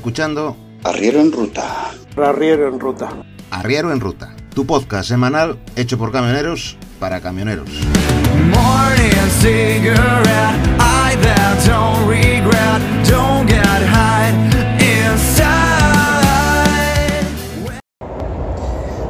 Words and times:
Escuchando 0.00 0.56
Arriero 0.82 1.20
en 1.20 1.30
Ruta. 1.30 1.90
Arriero 2.16 2.68
en 2.68 2.80
Ruta. 2.80 3.10
Arriero 3.50 3.92
en 3.92 4.00
Ruta, 4.00 4.34
tu 4.54 4.64
podcast 4.64 5.06
semanal 5.06 5.58
hecho 5.76 5.98
por 5.98 6.10
camioneros 6.10 6.78
para 6.98 7.20
camioneros. 7.20 7.68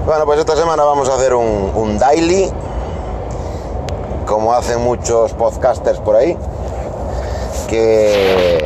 Bueno, 0.04 0.24
pues 0.24 0.40
esta 0.40 0.56
semana 0.56 0.82
vamos 0.82 1.08
a 1.08 1.14
hacer 1.14 1.34
un, 1.34 1.70
un 1.72 1.98
daily, 2.00 2.50
como 4.26 4.52
hacen 4.54 4.80
muchos 4.80 5.34
podcasters 5.34 6.00
por 6.00 6.16
ahí, 6.16 6.36
que, 7.68 8.64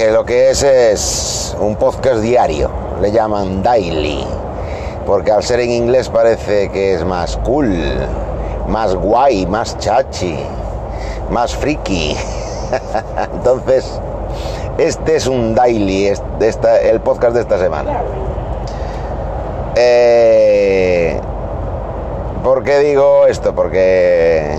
que 0.00 0.10
lo 0.10 0.24
que 0.24 0.48
es 0.48 0.62
es 0.62 1.54
un 1.60 1.76
podcast 1.76 2.22
diario, 2.22 2.70
le 3.02 3.12
llaman 3.12 3.62
daily, 3.62 4.24
porque 5.04 5.30
al 5.30 5.42
ser 5.42 5.60
en 5.60 5.72
inglés 5.72 6.08
parece 6.08 6.70
que 6.70 6.94
es 6.94 7.04
más 7.04 7.36
cool, 7.44 7.70
más 8.66 8.94
guay, 8.94 9.44
más 9.44 9.76
chachi, 9.76 10.38
más 11.28 11.54
friki. 11.54 12.16
Entonces, 13.34 14.00
este 14.78 15.16
es 15.16 15.26
un 15.26 15.54
daily, 15.54 16.06
es 16.06 16.22
de 16.38 16.48
esta- 16.48 16.80
el 16.80 17.02
podcast 17.02 17.34
de 17.34 17.42
esta 17.42 17.58
semana. 17.58 18.00
Eh, 19.76 21.20
¿Por 22.42 22.64
qué 22.64 22.78
digo 22.78 23.26
esto? 23.26 23.54
Porque, 23.54 24.56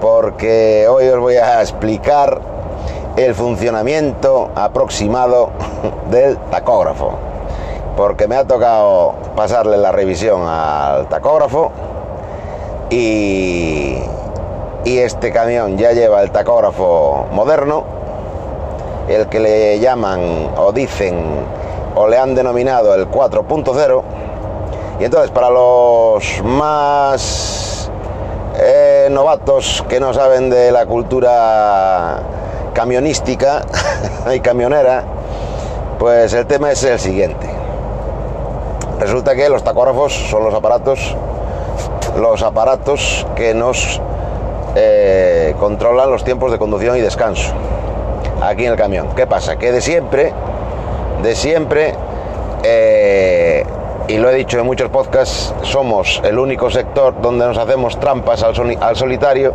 porque 0.00 0.88
hoy 0.88 1.06
os 1.06 1.20
voy 1.20 1.36
a 1.36 1.60
explicar 1.60 2.49
el 3.16 3.34
funcionamiento 3.34 4.50
aproximado 4.54 5.50
del 6.10 6.36
tacógrafo. 6.50 7.12
Porque 7.96 8.28
me 8.28 8.36
ha 8.36 8.44
tocado 8.44 9.14
pasarle 9.36 9.76
la 9.76 9.92
revisión 9.92 10.42
al 10.46 11.08
tacógrafo 11.08 11.70
y, 12.88 13.98
y 14.84 14.98
este 14.98 15.32
camión 15.32 15.76
ya 15.76 15.92
lleva 15.92 16.22
el 16.22 16.30
tacógrafo 16.30 17.26
moderno, 17.32 17.84
el 19.08 19.26
que 19.28 19.40
le 19.40 19.78
llaman 19.80 20.50
o 20.56 20.72
dicen 20.72 21.16
o 21.94 22.06
le 22.06 22.16
han 22.16 22.34
denominado 22.34 22.94
el 22.94 23.10
4.0. 23.10 24.02
Y 25.00 25.04
entonces 25.04 25.30
para 25.30 25.50
los 25.50 26.42
más 26.44 27.90
eh, 28.58 29.08
novatos 29.10 29.84
que 29.88 29.98
no 30.00 30.14
saben 30.14 30.50
de 30.50 30.70
la 30.70 30.86
cultura 30.86 32.20
camionística 32.72 33.62
y 34.34 34.40
camionera, 34.40 35.04
pues 35.98 36.32
el 36.32 36.46
tema 36.46 36.70
es 36.72 36.82
el 36.84 36.98
siguiente. 36.98 37.48
Resulta 38.98 39.34
que 39.34 39.48
los 39.48 39.64
tacógrafos 39.64 40.12
son 40.12 40.44
los 40.44 40.54
aparatos, 40.54 41.16
los 42.16 42.42
aparatos 42.42 43.26
que 43.34 43.54
nos 43.54 44.00
eh, 44.76 45.54
controlan 45.58 46.10
los 46.10 46.22
tiempos 46.22 46.52
de 46.52 46.58
conducción 46.58 46.96
y 46.96 47.00
descanso 47.00 47.52
aquí 48.42 48.66
en 48.66 48.72
el 48.72 48.78
camión. 48.78 49.08
¿Qué 49.14 49.26
pasa? 49.26 49.56
Que 49.56 49.72
de 49.72 49.80
siempre, 49.80 50.32
de 51.22 51.34
siempre, 51.34 51.94
eh, 52.62 53.64
y 54.08 54.18
lo 54.18 54.30
he 54.30 54.34
dicho 54.34 54.58
en 54.58 54.66
muchos 54.66 54.90
podcasts, 54.90 55.54
somos 55.62 56.20
el 56.24 56.38
único 56.38 56.70
sector 56.70 57.20
donde 57.20 57.46
nos 57.46 57.58
hacemos 57.58 57.98
trampas 58.00 58.42
al, 58.42 58.54
al 58.80 58.96
solitario 58.96 59.52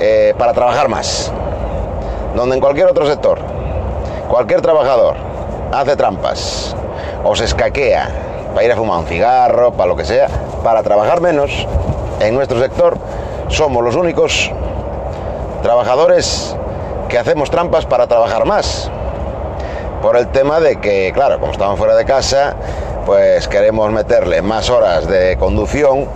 eh, 0.00 0.34
para 0.36 0.52
trabajar 0.52 0.88
más. 0.88 1.32
Donde 2.34 2.56
en 2.56 2.60
cualquier 2.60 2.86
otro 2.88 3.06
sector, 3.06 3.38
cualquier 4.28 4.60
trabajador 4.60 5.16
hace 5.72 5.96
trampas 5.96 6.74
o 7.24 7.34
se 7.34 7.44
escaquea 7.44 8.08
para 8.54 8.64
ir 8.64 8.72
a 8.72 8.76
fumar 8.76 8.98
un 8.98 9.06
cigarro, 9.06 9.72
para 9.72 9.88
lo 9.88 9.96
que 9.96 10.04
sea, 10.04 10.28
para 10.62 10.82
trabajar 10.82 11.20
menos, 11.20 11.66
en 12.20 12.34
nuestro 12.34 12.60
sector 12.60 12.96
somos 13.48 13.82
los 13.82 13.96
únicos 13.96 14.50
trabajadores 15.62 16.56
que 17.08 17.18
hacemos 17.18 17.50
trampas 17.50 17.86
para 17.86 18.06
trabajar 18.06 18.44
más. 18.44 18.90
Por 20.02 20.16
el 20.16 20.28
tema 20.28 20.60
de 20.60 20.80
que, 20.80 21.10
claro, 21.12 21.40
como 21.40 21.52
estamos 21.52 21.78
fuera 21.78 21.96
de 21.96 22.04
casa, 22.04 22.54
pues 23.06 23.48
queremos 23.48 23.90
meterle 23.90 24.42
más 24.42 24.70
horas 24.70 25.08
de 25.08 25.36
conducción 25.38 26.06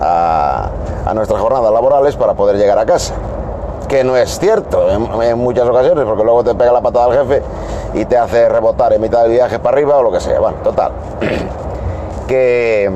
a, 0.00 0.70
a 1.06 1.14
nuestras 1.14 1.40
jornadas 1.40 1.72
laborales 1.72 2.14
para 2.14 2.34
poder 2.34 2.56
llegar 2.56 2.78
a 2.78 2.86
casa. 2.86 3.14
Que 3.94 4.02
no 4.02 4.16
es 4.16 4.40
cierto 4.40 4.90
en, 4.90 5.38
muchas 5.38 5.68
ocasiones, 5.68 6.04
porque 6.04 6.24
luego 6.24 6.42
te 6.42 6.52
pega 6.56 6.72
la 6.72 6.80
patada 6.80 7.04
al 7.04 7.12
jefe 7.12 7.44
y 7.94 8.04
te 8.06 8.18
hace 8.18 8.48
rebotar 8.48 8.92
en 8.92 9.00
mitad 9.00 9.22
del 9.22 9.30
viaje 9.30 9.60
para 9.60 9.76
arriba 9.76 9.98
o 9.98 10.02
lo 10.02 10.10
que 10.10 10.18
sea. 10.18 10.40
Bueno, 10.40 10.56
total. 10.64 10.90
que, 12.26 12.90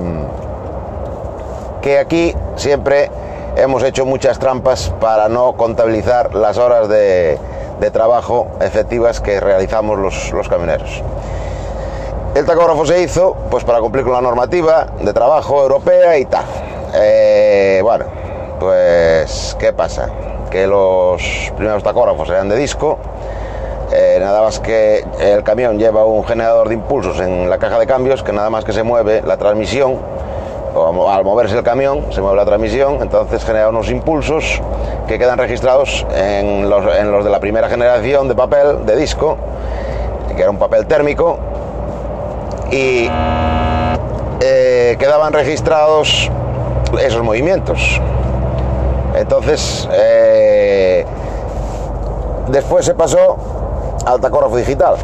que 1.82 2.00
aquí 2.00 2.34
siempre 2.56 3.12
hemos 3.54 3.84
hecho 3.84 4.06
muchas 4.06 4.40
trampas 4.40 4.92
para 5.00 5.28
no 5.28 5.52
contabilizar 5.52 6.34
las 6.34 6.58
horas 6.58 6.88
de, 6.88 7.38
trabajo 7.92 8.48
efectivas 8.60 9.20
que 9.20 9.38
realizamos 9.38 10.00
los, 10.00 10.32
los 10.32 10.48
camioneros. 10.48 11.04
El 12.34 12.44
tacógrafo 12.44 12.84
se 12.84 13.00
hizo 13.02 13.36
pues 13.52 13.62
para 13.62 13.78
cumplir 13.78 14.02
con 14.02 14.14
la 14.14 14.20
normativa 14.20 14.88
de 15.00 15.12
trabajo 15.12 15.62
europea 15.62 16.18
y 16.18 16.24
tal. 16.24 16.44
Eh, 16.92 17.78
bueno, 17.84 18.04
pues 18.58 19.56
¿qué 19.60 19.72
pasa? 19.72 20.08
Que 20.50 20.66
los 20.66 21.52
primeros 21.56 21.82
tacógrafos 21.82 22.28
eran 22.28 22.48
de 22.48 22.56
disco. 22.56 22.98
eh, 23.92 24.18
nada 24.20 24.42
más 24.42 24.60
que 24.60 25.04
el 25.18 25.42
camión 25.42 25.78
lleva 25.78 26.04
un 26.04 26.24
generador 26.24 26.68
de 26.68 26.74
impulsos 26.74 27.20
en 27.20 27.48
la 27.48 27.58
caja 27.58 27.78
de 27.78 27.86
cambios 27.86 28.22
que 28.22 28.32
nada 28.32 28.50
más 28.50 28.64
que 28.64 28.72
se 28.72 28.82
mueve 28.82 29.22
la 29.22 29.38
transmisión 29.38 29.98
o 30.74 31.10
al 31.10 31.24
moverse 31.24 31.56
el 31.56 31.62
camión 31.64 32.04
se 32.10 32.20
mueve 32.20 32.36
la 32.36 32.44
transmisión, 32.44 32.98
entonces 33.00 33.44
genera 33.44 33.68
unos 33.68 33.90
impulsos 33.90 34.60
que 35.06 35.18
quedan 35.18 35.38
registrados 35.38 36.06
en 36.14 36.68
los, 36.68 36.84
de 36.84 37.30
la 37.30 37.40
primera 37.40 37.68
generación 37.68 38.28
de 38.28 38.34
papel, 38.34 38.84
de 38.84 38.96
disco, 38.96 39.36
que 40.36 40.42
era 40.42 40.50
un 40.50 40.58
papel 40.58 40.86
térmico, 40.86 41.38
y 42.70 43.08
eh, 44.40 44.96
quedaban 44.98 45.32
registrados 45.32 46.30
esos 47.02 47.22
movimientos. 47.22 48.00
Entonces, 49.18 49.88
eh, 49.92 51.04
después 52.48 52.84
se 52.84 52.94
pasó 52.94 53.36
al 54.06 54.20
tacógrafo 54.20 54.56
digital, 54.56 54.94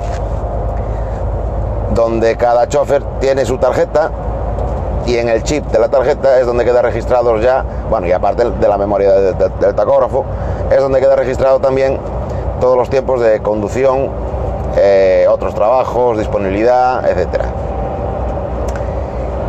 donde 1.94 2.36
cada 2.36 2.68
chofer 2.68 3.02
tiene 3.20 3.44
su 3.44 3.58
tarjeta 3.58 4.10
y 5.06 5.16
en 5.18 5.28
el 5.28 5.42
chip 5.42 5.66
de 5.66 5.78
la 5.78 5.88
tarjeta 5.88 6.40
es 6.40 6.46
donde 6.46 6.64
queda 6.64 6.80
registrados 6.80 7.42
ya, 7.42 7.64
bueno, 7.90 8.06
y 8.06 8.12
aparte 8.12 8.48
de 8.48 8.68
la 8.68 8.78
memoria 8.78 9.12
de- 9.12 9.32
de- 9.34 9.48
del 9.60 9.74
tacógrafo, 9.74 10.24
es 10.70 10.78
donde 10.80 11.00
queda 11.00 11.16
registrado 11.16 11.58
también 11.60 11.98
todos 12.60 12.76
los 12.76 12.88
tiempos 12.88 13.20
de 13.20 13.40
conducción, 13.42 14.08
eh, 14.76 15.26
otros 15.28 15.54
trabajos, 15.54 16.18
disponibilidad, 16.18 17.04
etcétera. 17.08 17.44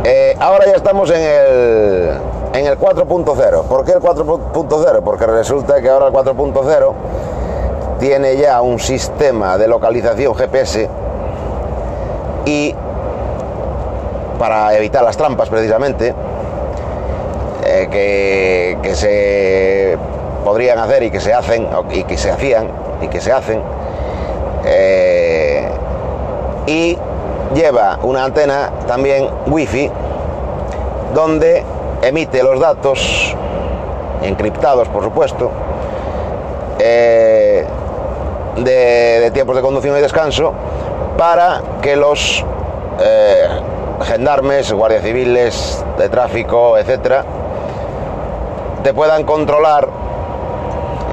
Eh, 0.04 0.36
ahora 0.38 0.66
ya 0.66 0.74
estamos 0.76 1.10
en 1.10 1.20
el, 1.20 2.10
en 2.58 2.66
el 2.66 2.78
4.0. 2.78 3.62
¿Por 3.64 3.84
qué 3.84 3.92
el 3.92 4.00
4.0? 4.00 5.02
Porque 5.02 5.26
resulta 5.26 5.80
que 5.80 5.90
ahora 5.90 6.06
el 6.06 6.12
4.0 6.12 6.92
tiene 7.98 8.36
ya 8.36 8.60
un 8.62 8.78
sistema 8.78 9.58
de 9.58 9.68
localización 9.68 10.34
GPS 10.34 10.88
y 12.44 12.74
para 14.38 14.74
evitar 14.76 15.02
las 15.02 15.16
trampas 15.16 15.48
precisamente, 15.48 16.14
eh, 17.64 17.88
que, 18.82 18.94
se 18.94 19.98
podrían 20.44 20.78
hacer 20.78 21.02
y 21.02 21.10
que 21.10 21.20
se 21.20 21.32
hacen, 21.32 21.68
y 21.90 22.04
que 22.04 22.16
se 22.16 22.30
hacían 22.30 22.68
y 23.02 23.08
que 23.08 23.20
se 23.20 23.32
hacen, 23.32 23.60
eh, 24.64 25.68
y 26.66 26.96
lleva 27.54 27.98
una 28.02 28.24
antena 28.24 28.70
también 28.86 29.28
wifi 29.46 29.90
donde 31.14 31.64
emite 32.02 32.42
los 32.42 32.60
datos 32.60 33.34
encriptados 34.22 34.88
por 34.88 35.02
supuesto 35.04 35.50
eh, 36.78 37.66
de, 38.56 39.30
tiempos 39.32 39.56
de 39.56 39.62
conducción 39.62 39.96
y 39.96 40.00
descanso 40.00 40.52
para 41.16 41.62
que 41.80 41.96
los 41.96 42.44
eh, 43.00 43.48
gendarmes, 44.04 44.72
guardias 44.72 45.02
civiles, 45.02 45.84
de 45.98 46.08
tráfico, 46.08 46.76
etcétera, 46.78 47.24
te 48.82 48.92
puedan 48.92 49.24
controlar 49.24 49.88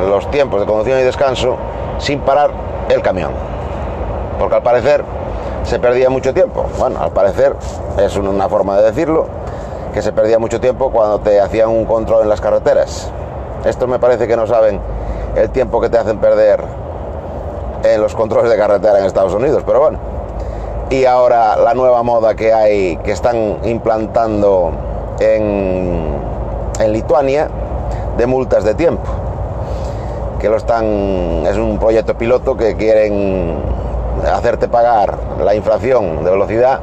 los 0.07 0.29
tiempos 0.31 0.59
de 0.59 0.65
conducción 0.65 1.00
y 1.00 1.03
descanso 1.03 1.57
sin 1.97 2.19
parar 2.19 2.51
el 2.89 3.01
camión. 3.01 3.31
Porque 4.38 4.56
al 4.56 4.63
parecer 4.63 5.03
se 5.63 5.79
perdía 5.79 6.09
mucho 6.09 6.33
tiempo. 6.33 6.65
Bueno, 6.77 7.00
al 7.01 7.12
parecer 7.12 7.56
es 7.97 8.15
una 8.18 8.50
forma 8.50 8.77
de 8.77 8.91
decirlo, 8.91 9.27
que 9.94 10.01
se 10.01 10.12
perdía 10.12 10.40
mucho 10.40 10.60
tiempo 10.60 10.92
cuando 10.92 11.19
te 11.19 11.40
hacían 11.40 11.69
un 11.69 11.86
control 11.86 12.24
en 12.24 12.30
las 12.30 12.42
carreteras. 12.42 13.12
Estos 13.63 13.88
me 13.88 14.00
parece 14.00 14.28
que 14.28 14.36
no 14.36 14.48
saben 14.48 14.80
el 15.36 15.50
tiempo 15.51 15.80
que 15.80 15.90
te 15.90 15.98
hacen 15.98 16.18
perder 16.18 16.62
en 17.84 18.01
los 18.01 18.16
controles 18.16 18.50
de 18.50 18.57
carretera 18.57 19.00
en 19.00 19.06
Estados 19.06 19.34
Unidos, 19.34 19.63
pero 19.66 19.80
bueno. 19.80 20.00
Y 20.90 21.06
ahora 21.06 21.56
la 21.56 21.74
nueva 21.74 22.01
moda 22.04 22.36
que 22.36 22.54
hay, 22.54 22.98
que 22.98 23.12
están 23.12 23.60
implantando 23.63 24.72
en, 25.19 26.16
en 26.80 26.92
Lituania, 26.92 27.50
de 28.18 28.25
multas 28.25 28.63
de 28.63 28.74
tiempo. 28.74 29.10
Que 30.39 30.50
lo 30.50 30.57
están. 30.57 31.46
Es 31.48 31.57
un 31.57 31.78
proyecto 31.80 32.18
piloto 32.18 32.57
que 32.57 32.75
quieren 32.75 33.56
hacerte 34.31 34.68
pagar 34.68 35.18
la 35.39 35.56
inflación 35.56 36.24
de 36.24 36.31
velocidad, 36.31 36.80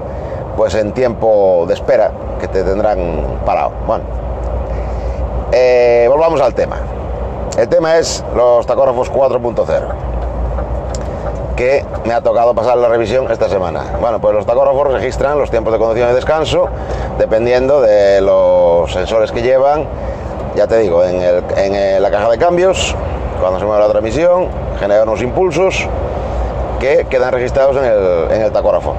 pues 0.56 0.74
en 0.74 0.92
tiempo 0.92 1.64
de 1.68 1.74
espera 1.74 2.10
que 2.40 2.48
te 2.48 2.62
tendrán 2.64 3.40
parado. 3.44 3.72
Bueno, 3.86 4.04
eh, 5.52 6.06
volvamos 6.08 6.40
al 6.40 6.54
tema. 6.54 6.76
El 7.58 7.68
tema 7.68 7.98
es 7.98 8.24
los 8.34 8.66
tacógrafos 8.66 9.12
4.0 9.12 10.10
que 11.60 11.84
me 12.06 12.14
ha 12.14 12.22
tocado 12.22 12.54
pasar 12.54 12.78
la 12.78 12.88
revisión 12.88 13.30
esta 13.30 13.46
semana. 13.50 13.98
Bueno, 14.00 14.18
pues 14.18 14.34
los 14.34 14.46
tacógrafos 14.46 14.94
registran 14.94 15.38
los 15.38 15.50
tiempos 15.50 15.74
de 15.74 15.78
conducción 15.78 16.10
y 16.10 16.14
descanso 16.14 16.70
dependiendo 17.18 17.82
de 17.82 18.22
los 18.22 18.90
sensores 18.90 19.30
que 19.30 19.42
llevan, 19.42 19.84
ya 20.56 20.66
te 20.66 20.78
digo, 20.78 21.04
en, 21.04 22.02
la 22.02 22.10
caja 22.10 22.30
de 22.30 22.38
cambios, 22.38 22.94
cuando 23.38 23.58
se 23.58 23.66
mueve 23.66 23.82
la 23.82 23.90
transmisión, 23.90 24.48
genera 24.78 25.02
unos 25.02 25.20
impulsos 25.20 25.86
que 26.78 27.06
quedan 27.10 27.30
registrados 27.30 27.76
en 27.76 27.84
el, 27.84 28.30
en 28.30 28.42
el 28.42 28.52
tacógrafo. 28.52 28.94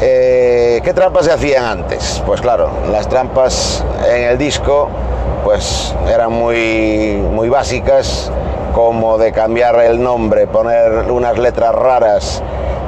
Eh, 0.00 0.80
¿Qué 0.84 0.92
trampas 0.94 1.24
se 1.24 1.32
hacían 1.32 1.64
antes? 1.64 2.22
Pues 2.24 2.40
claro, 2.40 2.70
las 2.90 3.08
trampas 3.08 3.84
en 4.08 4.24
el 4.24 4.38
disco 4.38 4.88
pues 5.44 5.94
eran 6.08 6.32
muy, 6.32 7.20
muy 7.32 7.48
básicas, 7.48 8.30
como 8.74 9.18
de 9.18 9.32
cambiar 9.32 9.76
el 9.80 10.00
nombre, 10.02 10.46
poner 10.46 11.10
unas 11.10 11.36
letras 11.38 11.74
raras 11.74 12.42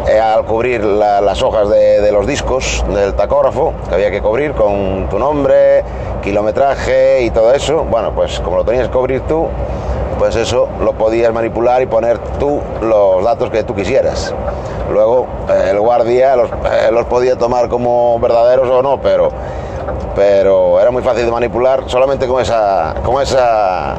eh, 0.09 0.21
al 0.21 0.45
cubrir 0.45 0.85
la- 0.85 1.21
las 1.21 1.43
hojas 1.43 1.69
de, 1.69 2.01
de 2.01 2.12
los 2.12 2.27
discos 2.27 2.85
del 2.95 3.15
tacógrafo, 3.15 3.73
que 3.89 3.95
había 3.95 4.11
que 4.11 4.21
cubrir 4.21 4.53
con 4.53 5.09
tu 5.09 5.19
nombre, 5.19 5.83
kilometraje 6.23 7.23
y 7.23 7.31
todo 7.31 7.53
eso. 7.53 7.85
Bueno, 7.91 8.12
pues 8.15 8.39
como 8.41 8.59
lo 8.59 8.65
tenías 8.65 8.87
que 8.89 8.93
cubrir 8.93 9.23
tú, 9.23 9.47
pues 10.21 10.37
eso 10.37 10.69
lo 10.83 10.93
podías 10.93 11.33
manipular 11.33 11.81
y 11.81 11.87
poner 11.87 12.19
tú 12.39 12.61
los 12.83 13.25
datos 13.25 13.49
que 13.49 13.65
tú 13.65 13.75
quisieras. 13.75 14.35
Luego 14.93 15.27
eh, 15.49 15.69
el 15.71 15.81
guardia 15.81 16.37
los, 16.37 16.51
eh, 16.51 16.91
los 16.93 17.07
podía 17.07 17.37
tomar 17.39 17.71
como 17.71 18.21
verdaderos 18.21 18.69
o 18.69 18.83
no, 18.83 19.01
pero, 19.01 19.31
pero 20.15 20.79
era 20.79 20.91
muy 20.91 21.03
fácil 21.03 21.25
de 21.25 21.33
manipular 21.33 21.85
solamente 21.87 22.27
con 22.27 22.43
esa, 22.43 22.97
con 23.03 23.23
esa, 23.23 23.95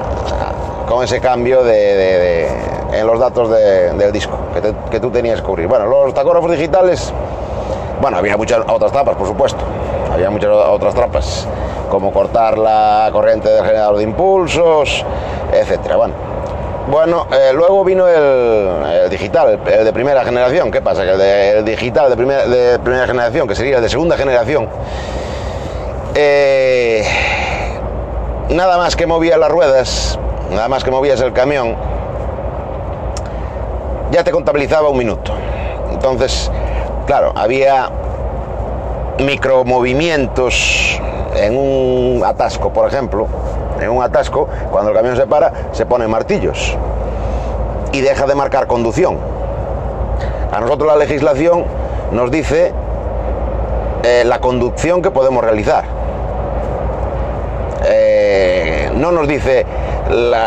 con 0.87 1.03
ese 1.03 1.19
cambio 1.19 1.63
de, 1.63 1.73
de- 1.73 2.19
de- 2.19 2.99
en 2.99 3.07
los 3.07 3.19
datos 3.19 3.49
de- 3.49 3.91
del 3.93 4.11
disco 4.11 4.37
que, 4.53 4.61
te- 4.61 4.99
tú 4.99 5.09
tenías 5.09 5.41
que 5.41 5.47
cubrir. 5.47 5.67
Bueno, 5.67 5.87
los 5.87 6.13
tacógrafos 6.13 6.51
digitales, 6.51 7.11
bueno, 7.99 8.17
había 8.17 8.37
muchas 8.37 8.59
otras 8.67 8.91
trampas, 8.91 9.15
por 9.15 9.25
supuesto. 9.27 9.59
Había 10.13 10.29
muchas 10.29 10.51
otras 10.51 10.93
trampas, 10.93 11.47
como 11.91 12.13
cortar 12.13 12.57
la 12.57 13.09
corriente 13.11 13.49
del 13.49 13.65
generador 13.65 13.97
de 13.97 14.03
impulsos, 14.03 15.05
etcétera. 15.51 15.97
Bueno, 15.97 16.13
bueno 16.87 17.27
eh, 17.33 17.51
luego 17.53 17.83
vino 17.83 18.07
el, 18.07 19.09
digital, 19.09 19.59
el, 19.67 19.83
de 19.83 19.91
primera 19.91 20.23
generación. 20.23 20.71
¿Qué 20.71 20.81
pasa? 20.81 21.03
Que 21.03 21.11
el, 21.11 21.17
de- 21.17 21.57
el 21.59 21.65
digital 21.65 22.09
de 22.09 22.15
primera, 22.15 22.45
de 22.47 22.79
primera 22.79 23.05
generación, 23.05 23.45
que 23.45 23.55
sería 23.55 23.75
el 23.75 23.83
de 23.83 23.89
segunda 23.89 24.15
generación, 24.15 24.69
eh, 26.15 27.03
nada 28.49 28.77
más 28.77 28.95
que 28.95 29.05
movía 29.05 29.37
las 29.37 29.49
ruedas, 29.51 30.17
nada 30.49 30.69
más 30.69 30.85
que 30.85 30.91
movías 30.91 31.19
el 31.19 31.33
camión, 31.33 31.75
ya 34.11 34.23
te 34.23 34.31
contabilizaba 34.31 34.87
un 34.87 34.97
minuto. 34.97 35.33
Entonces, 35.91 36.49
claro, 37.05 37.33
había 37.35 37.89
micromovimientos 39.19 40.99
en 41.35 41.57
un 41.57 42.23
atasco, 42.25 42.71
por 42.71 42.87
ejemplo. 42.87 43.27
En 43.79 43.89
un 43.89 44.03
atasco, 44.03 44.47
cuando 44.71 44.91
el 44.91 44.97
camión 44.97 45.15
se 45.15 45.25
para, 45.25 45.51
se 45.71 45.85
ponen 45.85 46.09
martillos 46.09 46.77
y 47.91 48.01
deja 48.01 48.25
de 48.25 48.35
marcar 48.35 48.67
conducción. 48.67 49.17
A 50.51 50.59
nosotros 50.59 50.87
la 50.87 50.97
legislación 50.97 51.65
nos 52.11 52.29
dice 52.31 52.73
eh, 54.03 54.23
la 54.25 54.39
conducción 54.39 55.01
que 55.01 55.11
podemos 55.11 55.43
realizar. 55.43 55.85
Eh, 57.85 58.91
no 58.95 59.11
nos 59.11 59.27
dice 59.27 59.65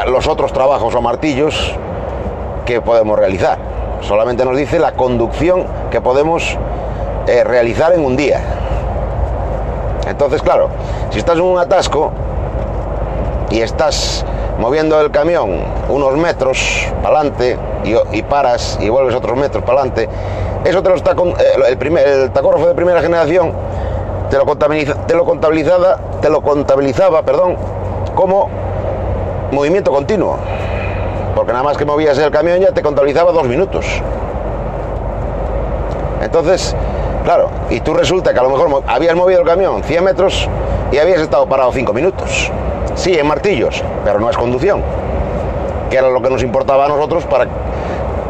los 0.07 0.27
otros 0.29 0.53
trabajos 0.53 0.95
o 0.95 1.01
martillos 1.01 1.75
que 2.67 2.81
podemos 2.81 3.19
realizar. 3.19 3.59
Solamente 4.01 4.45
nos 4.45 4.57
dice 4.57 4.79
la 4.79 4.93
conducción 4.93 5.65
que 5.91 6.01
podemos 6.01 6.57
eh, 7.27 7.43
realizar 7.45 7.93
en 7.95 8.05
un 8.05 8.17
día. 8.17 8.41
Entonces, 10.07 10.43
claro, 10.43 10.69
si 11.11 11.19
estás 11.19 11.37
en 11.37 11.43
un 11.43 11.59
atasco 11.59 12.11
y 13.51 13.61
estás 13.61 14.25
moviendo 14.59 15.01
el 15.01 15.11
camión 15.11 15.51
unos 15.89 16.17
metros 16.17 16.89
para 17.03 17.21
adelante 17.21 17.59
y, 18.13 18.23
paras 18.23 18.79
y 18.81 18.89
vuelves 18.89 19.15
otros 19.15 19.37
metros 19.37 19.63
para 19.65 19.81
adelante, 19.81 20.09
eso 20.65 20.83
te 20.83 20.89
lo 20.89 20.95
está 20.97 21.15
con- 21.15 21.31
eh, 21.31 21.35
el, 21.69 21.77
primer, 21.79 22.07
el 22.07 22.31
tacógrafo 22.31 22.67
de 22.67 22.75
primera 22.75 23.01
generación 23.01 23.53
te 24.31 24.37
lo 24.39 24.47
contabiliza, 24.47 24.95
te 25.07 25.15
lo 25.15 25.25
contabilizaba, 25.25 25.99
te 26.21 26.29
lo 26.31 26.41
contabilizaba, 26.41 27.23
perdón, 27.23 27.57
como 28.15 28.49
movimiento 29.53 29.91
continuo. 29.93 30.37
Porque 31.35 31.53
nada 31.53 31.65
más 31.65 31.77
que 31.77 31.85
movías 31.85 32.17
el 32.19 32.31
camión 32.31 32.61
ya 32.61 32.73
te 32.73 32.81
contabilizaba 32.83 33.33
dos 33.33 33.45
minutos. 33.47 33.85
Entonces, 36.23 36.75
claro, 37.25 37.51
y 37.71 37.81
tú 37.81 37.95
resulta 37.95 38.33
que 38.33 38.39
a 38.39 38.43
lo 38.43 38.51
mejor 38.51 38.83
habías 38.87 39.17
movido 39.17 39.41
el 39.41 39.47
camión 39.47 39.83
100 39.83 40.05
metros 40.05 40.49
y 40.93 40.99
habías 40.99 41.21
estado 41.21 41.47
parado 41.47 41.73
5 41.73 41.93
minutos. 41.93 42.51
Sí, 42.95 43.19
en 43.19 43.27
martillos, 43.27 43.83
pero 44.05 44.21
no 44.21 44.31
es 44.31 44.37
conducción. 44.37 44.83
Que 45.91 45.97
era 45.97 46.09
lo 46.09 46.23
que 46.23 46.31
nos 46.31 46.43
importaba 46.43 46.85
a 46.85 46.89
nosotros 46.89 47.25
para 47.25 47.47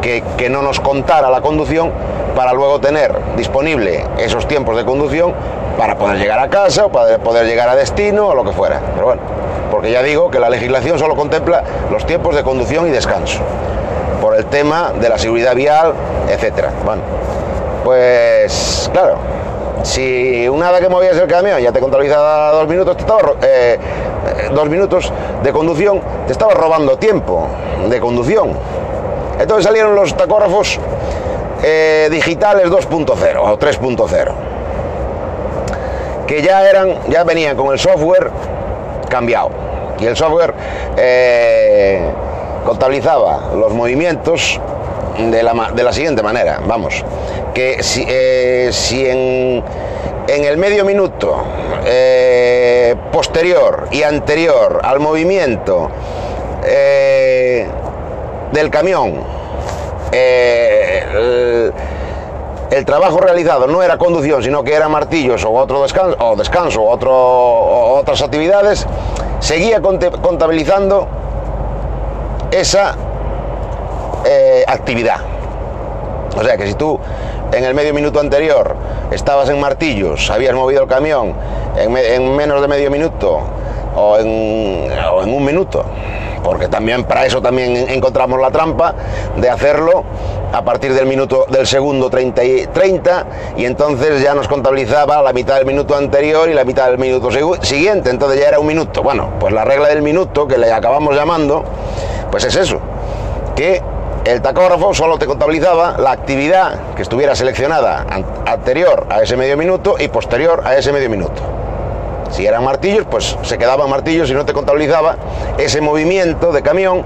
que, 0.01 0.23
que 0.37 0.49
no 0.49 0.61
nos 0.61 0.79
contara 0.79 1.29
la 1.29 1.41
conducción 1.41 1.91
para 2.35 2.53
luego 2.53 2.79
tener 2.79 3.15
disponible 3.37 4.03
esos 4.17 4.47
tiempos 4.47 4.75
de 4.75 4.85
conducción 4.85 5.33
para 5.77 5.97
poder 5.97 6.17
llegar 6.17 6.39
a 6.39 6.49
casa 6.49 6.85
o 6.85 6.89
para 6.91 7.17
poder 7.17 7.45
llegar 7.45 7.69
a 7.69 7.75
destino 7.75 8.27
o 8.27 8.35
lo 8.35 8.43
que 8.43 8.51
fuera. 8.51 8.81
Pero 8.93 9.05
bueno, 9.05 9.21
porque 9.71 9.91
ya 9.91 10.01
digo 10.01 10.31
que 10.31 10.39
la 10.39 10.49
legislación 10.49 10.99
solo 10.99 11.15
contempla 11.15 11.63
los 11.91 12.05
tiempos 12.05 12.35
de 12.35 12.43
conducción 12.43 12.87
y 12.87 12.91
descanso, 12.91 13.39
por 14.21 14.35
el 14.35 14.45
tema 14.45 14.91
de 14.99 15.09
la 15.09 15.17
seguridad 15.17 15.55
vial, 15.55 15.93
etcétera. 16.29 16.71
Bueno, 16.85 17.01
pues 17.85 18.89
claro, 18.91 19.17
si 19.83 20.49
una 20.49 20.71
vez 20.71 20.81
que 20.81 20.89
movías 20.89 21.15
el 21.17 21.27
camión 21.27 21.59
ya 21.61 21.71
te 21.71 21.79
contabilizaba 21.79 22.51
dos 22.51 22.67
minutos, 22.67 22.97
eh, 23.43 23.77
eh, 23.77 24.49
dos 24.51 24.67
minutos 24.67 25.13
de 25.43 25.51
conducción, 25.51 26.01
te 26.25 26.31
estaba 26.31 26.55
robando 26.55 26.97
tiempo 26.97 27.47
de 27.87 27.99
conducción. 27.99 28.53
Entonces 29.39 29.65
salieron 29.65 29.95
los 29.95 30.17
tacógrafos 30.17 30.79
eh, 31.61 32.07
digitales 32.11 32.71
2.0 32.71 33.37
o 33.37 33.59
3.0 33.59 34.31
que 36.25 36.41
ya 36.41 36.67
eran, 36.67 36.95
ya 37.07 37.23
venían 37.23 37.55
con 37.55 37.71
el 37.71 37.77
software 37.77 38.31
cambiado. 39.09 39.51
Y 39.99 40.07
el 40.07 40.17
software 40.17 40.55
eh, 40.97 42.09
contabilizaba 42.65 43.51
los 43.55 43.71
movimientos 43.73 44.59
de 45.17 45.43
la, 45.43 45.71
de 45.73 45.83
la 45.83 45.93
siguiente 45.93 46.21
manera, 46.23 46.59
vamos, 46.67 47.03
que 47.53 47.81
si, 47.83 48.05
eh, 48.07 48.69
si 48.71 49.05
en, 49.07 49.63
en 50.27 50.43
el 50.45 50.57
medio 50.57 50.83
minuto 50.85 51.35
eh, 51.85 52.95
posterior 53.11 53.87
y 53.91 54.03
anterior 54.03 54.81
al 54.83 54.99
movimiento 54.99 55.89
eh, 56.65 57.67
del 58.51 58.69
camión, 58.69 59.13
el- 60.11 61.73
trabajo 62.85 63.19
realizado 63.19 63.67
no 63.67 63.81
era 63.81 63.97
conducción, 63.97 64.43
sino 64.43 64.63
que 64.63 64.73
era 64.73 64.89
martillos 64.89 65.43
o 65.45 65.51
otro 65.51 65.81
descanso, 65.81 66.17
o 66.19 66.35
descanso, 66.35 66.81
o 66.83 67.95
otras 67.99 68.21
actividades, 68.21 68.85
seguía 69.39 69.81
contabilizando 69.81 71.07
esa 72.51 72.95
eh, 74.25 74.63
actividad. 74.67 75.17
O 76.37 76.43
sea 76.43 76.57
que 76.57 76.67
si 76.67 76.73
tú 76.73 76.99
en 77.53 77.63
el 77.63 77.73
medio 77.73 77.93
minuto 77.93 78.19
anterior 78.19 78.75
estabas 79.11 79.49
en 79.49 79.59
martillos, 79.59 80.29
habías 80.29 80.53
movido 80.53 80.83
el 80.83 80.89
camión 80.89 81.33
en, 81.77 81.91
me- 81.93 82.15
en 82.15 82.35
menos 82.35 82.61
de 82.61 82.67
medio 82.67 82.91
minuto 82.91 83.39
o 83.95 84.17
en, 84.17 84.89
o 85.13 85.23
en 85.23 85.33
un 85.33 85.45
minuto, 85.45 85.85
porque 86.43 86.67
también 86.67 87.05
para 87.05 87.25
eso 87.25 87.41
también 87.41 87.77
en- 87.77 87.89
encontramos 87.89 88.41
la 88.41 88.51
trampa 88.51 88.93
de 89.37 89.49
hacerlo 89.49 90.03
a 90.51 90.61
partir 90.65 90.93
del 90.93 91.05
minuto 91.05 91.45
del 91.49 91.65
segundo 91.65 92.09
30 92.09 92.43
y, 92.43 92.67
30 92.67 93.25
y 93.57 93.65
entonces 93.65 94.21
ya 94.21 94.33
nos 94.33 94.47
contabilizaba 94.49 95.21
la 95.21 95.31
mitad 95.31 95.55
del 95.55 95.65
minuto 95.65 95.95
anterior 95.95 96.49
y 96.49 96.53
la 96.53 96.65
mitad 96.65 96.87
del 96.87 96.97
minuto 96.97 97.29
siguiente, 97.61 98.09
entonces 98.09 98.41
ya 98.41 98.49
era 98.49 98.59
un 98.59 98.67
minuto. 98.67 99.01
Bueno, 99.03 99.29
pues 99.39 99.53
la 99.53 99.63
regla 99.63 99.87
del 99.87 100.01
minuto 100.01 100.47
que 100.47 100.57
le 100.57 100.73
acabamos 100.73 101.15
llamando, 101.15 101.63
pues 102.31 102.43
es 102.43 102.55
eso, 102.57 102.79
que 103.55 103.81
el 104.25 104.41
tacógrafo 104.41 104.93
solo 104.93 105.17
te 105.19 105.25
contabilizaba 105.27 105.97
la 105.99 106.11
actividad 106.11 106.79
que 106.95 107.03
estuviera 107.03 107.35
seleccionada 107.35 108.05
an- 108.09 108.25
anterior 108.47 109.05
a 109.09 109.21
ese 109.21 109.37
medio 109.37 109.55
minuto 109.55 109.95
y 109.99 110.07
posterior 110.07 110.63
a 110.65 110.75
ese 110.75 110.91
medio 110.91 111.09
minuto. 111.09 111.41
Si 112.31 112.45
eran 112.45 112.63
martillos, 112.63 113.05
pues 113.09 113.37
se 113.43 113.57
quedaban 113.57 113.89
martillos 113.89 114.29
y 114.29 114.33
no 114.33 114.43
te 114.45 114.53
contabilizaba 114.53 115.15
ese 115.59 115.79
movimiento 115.79 116.51
de 116.51 116.63
camión 116.63 117.03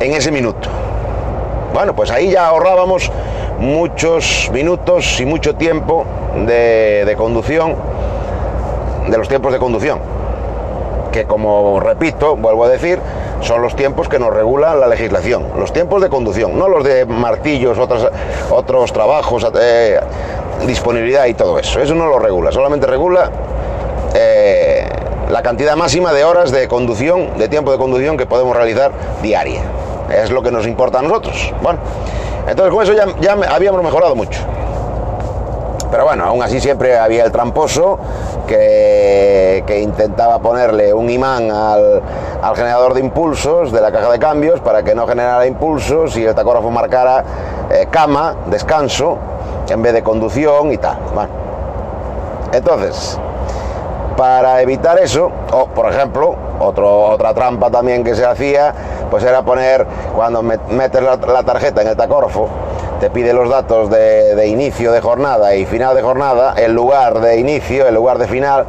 en 0.00 0.12
ese 0.12 0.30
minuto. 0.30 0.68
Bueno, 1.72 1.94
pues 1.94 2.10
ahí 2.10 2.30
ya 2.30 2.46
ahorrábamos 2.48 3.10
muchos 3.58 4.50
minutos 4.52 5.18
y 5.20 5.24
mucho 5.24 5.54
tiempo 5.54 6.04
de, 6.46 7.04
de 7.06 7.16
conducción, 7.16 7.74
de 9.08 9.16
los 9.16 9.28
tiempos 9.28 9.52
de 9.52 9.58
conducción, 9.58 9.98
que 11.10 11.24
como 11.24 11.80
repito, 11.80 12.36
vuelvo 12.36 12.64
a 12.64 12.68
decir, 12.68 12.98
son 13.40 13.62
los 13.62 13.74
tiempos 13.74 14.08
que 14.08 14.18
nos 14.18 14.32
regula 14.32 14.74
la 14.74 14.86
legislación, 14.86 15.46
los 15.56 15.72
tiempos 15.72 16.02
de 16.02 16.08
conducción, 16.08 16.58
no 16.58 16.68
los 16.68 16.84
de 16.84 17.06
martillos, 17.06 17.78
otros, 17.78 18.08
otros 18.50 18.92
trabajos, 18.92 19.46
eh, 19.60 19.98
disponibilidad 20.66 21.26
y 21.26 21.34
todo 21.34 21.58
eso, 21.58 21.80
eso 21.80 21.94
no 21.94 22.06
lo 22.06 22.18
regula, 22.18 22.52
solamente 22.52 22.86
regula 22.86 23.30
eh, 24.14 24.86
la 25.30 25.42
cantidad 25.42 25.76
máxima 25.76 26.12
de 26.12 26.24
horas 26.24 26.50
de 26.50 26.66
conducción, 26.68 27.38
de 27.38 27.48
tiempo 27.48 27.70
de 27.72 27.78
conducción 27.78 28.16
que 28.16 28.26
podemos 28.26 28.56
realizar 28.56 28.92
diaria. 29.22 29.62
Es 30.10 30.30
lo 30.30 30.42
que 30.42 30.50
nos 30.50 30.66
importa 30.66 30.98
a 30.98 31.02
nosotros. 31.02 31.54
Bueno, 31.62 31.78
entonces 32.48 32.74
con 32.74 32.82
eso 32.82 32.92
ya, 32.92 33.06
ya 33.20 33.32
habíamos 33.48 33.82
mejorado 33.82 34.16
mucho. 34.16 34.40
Pero 35.90 36.04
bueno, 36.04 36.24
aún 36.24 36.42
así 36.42 36.60
siempre 36.60 36.98
había 36.98 37.24
el 37.24 37.32
tramposo 37.32 37.98
que, 38.50 39.80
intentaba 39.80 40.40
ponerle 40.40 40.92
un 40.92 41.08
imán 41.08 41.50
al, 41.50 42.02
generador 42.56 42.94
de 42.94 43.00
impulsos 43.00 43.70
de 43.72 43.80
la 43.80 43.92
caja 43.92 44.10
de 44.10 44.18
cambios 44.18 44.60
para 44.60 44.82
que 44.82 44.94
no 44.94 45.06
generara 45.06 45.46
impulsos 45.46 46.16
y 46.16 46.24
el 46.24 46.34
tacógrafo 46.34 46.70
marcara 46.70 47.24
eh, 47.70 47.86
cama, 47.90 48.34
descanso, 48.46 49.16
en 49.68 49.80
vez 49.82 49.92
de 49.92 50.02
conducción 50.02 50.72
y 50.72 50.78
tal. 50.78 50.98
Bueno, 51.14 51.30
entonces, 52.52 53.18
para 54.16 54.60
evitar 54.62 54.98
eso, 54.98 55.30
o 55.52 55.66
por 55.66 55.90
ejemplo, 55.92 56.34
otro- 56.58 57.06
otra 57.10 57.32
trampa 57.32 57.70
también 57.70 58.02
que 58.02 58.14
se 58.14 58.26
hacía, 58.26 58.74
pues 59.10 59.22
era 59.24 59.42
poner, 59.42 59.86
cuando 60.16 60.42
met- 60.42 60.66
metes 60.68 61.02
la, 61.02 61.16
la 61.16 61.42
tarjeta 61.44 61.82
en 61.82 61.88
el 61.88 61.96
tacógrafo, 61.96 62.48
te 63.00 63.08
pide 63.10 63.32
los 63.32 63.48
datos 63.48 63.90
de, 63.90 64.46
inicio 64.46 64.92
de 64.92 65.00
jornada 65.00 65.54
y 65.54 65.64
final 65.64 65.96
de 65.96 66.02
jornada, 66.02 66.54
el 66.58 66.74
lugar 66.74 67.20
de 67.20 67.38
inicio, 67.38 67.88
el 67.88 67.94
lugar 67.94 68.18
de 68.18 68.28
final, 68.28 68.66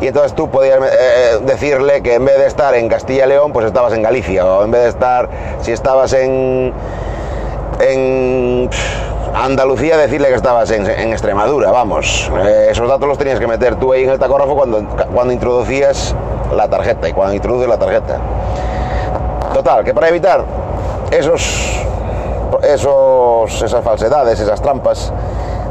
y 0.00 0.06
entonces 0.06 0.34
tú 0.34 0.48
podías 0.48 0.78
eh, 0.80 1.38
decirle 1.44 2.00
que 2.00 2.14
en 2.14 2.24
vez 2.24 2.38
de 2.38 2.46
estar 2.46 2.74
en 2.74 2.88
Castilla 2.88 3.26
y 3.26 3.28
León, 3.30 3.52
pues 3.52 3.66
estabas 3.66 3.92
en 3.92 4.02
Galicia, 4.02 4.46
o 4.46 4.64
en 4.64 4.70
vez 4.70 4.82
de 4.82 4.88
estar, 4.88 5.28
si 5.62 5.72
estabas 5.72 6.12
en, 6.12 6.72
en 7.80 8.70
Andalucía 9.34 9.96
decirle 9.96 10.28
que 10.28 10.34
estabas 10.34 10.70
en, 10.70 10.86
en 10.86 11.12
Extremadura, 11.12 11.72
vamos. 11.72 12.30
Eh, 12.44 12.68
esos 12.70 12.88
datos 12.88 13.08
los 13.08 13.18
tenías 13.18 13.40
que 13.40 13.48
meter 13.48 13.74
tú 13.76 13.92
ahí 13.92 14.04
en 14.04 14.10
el 14.10 14.18
tacógrafo 14.18 14.54
cuando, 14.54 14.86
cuando 15.12 15.32
introducías 15.32 16.14
la 16.54 16.68
tarjeta 16.68 17.08
y 17.08 17.12
cuando 17.12 17.34
introduces 17.34 17.68
la 17.68 17.78
tarjeta. 17.78 18.18
Total, 19.52 19.84
que 19.84 19.92
para 19.92 20.08
evitar 20.08 20.44
esos, 21.10 21.84
esos, 22.62 23.62
esas 23.62 23.82
falsedades, 23.84 24.38
esas 24.40 24.60
trampas, 24.60 25.12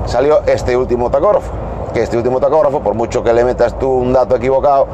salió 0.06 0.42
este 0.46 0.76
último 0.76 1.10
tacógrafo. 1.10 1.52
Que 1.94 2.04
este 2.04 2.16
último 2.18 2.40
tacógrafo, 2.40 2.80
por 2.80 2.94
mucho 2.94 3.22
que 3.24 3.34
le 3.34 3.44
metas 3.44 3.78
tú 3.78 3.90
un 3.92 4.14
dato 4.14 4.36
equivocado, 4.38 4.88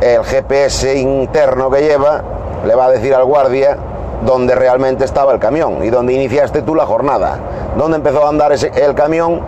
el 0.00 0.24
GPS 0.24 0.96
interno 0.98 1.70
que 1.70 1.82
lleva 1.82 2.22
le 2.66 2.74
va 2.74 2.86
a 2.86 2.90
decir 2.90 3.14
al 3.14 3.24
guardia 3.24 3.76
dónde 4.26 4.54
realmente 4.54 5.04
estaba 5.04 5.32
el 5.32 5.38
camión 5.38 5.84
y 5.84 5.90
dónde 5.90 6.12
iniciaste 6.12 6.62
tú 6.62 6.74
la 6.74 6.86
jornada. 6.86 7.38
Dónde 7.76 7.96
empezó 7.98 8.24
a 8.24 8.28
andar 8.28 8.52
ese- 8.52 8.72
el 8.74 8.94
camión 8.94 9.40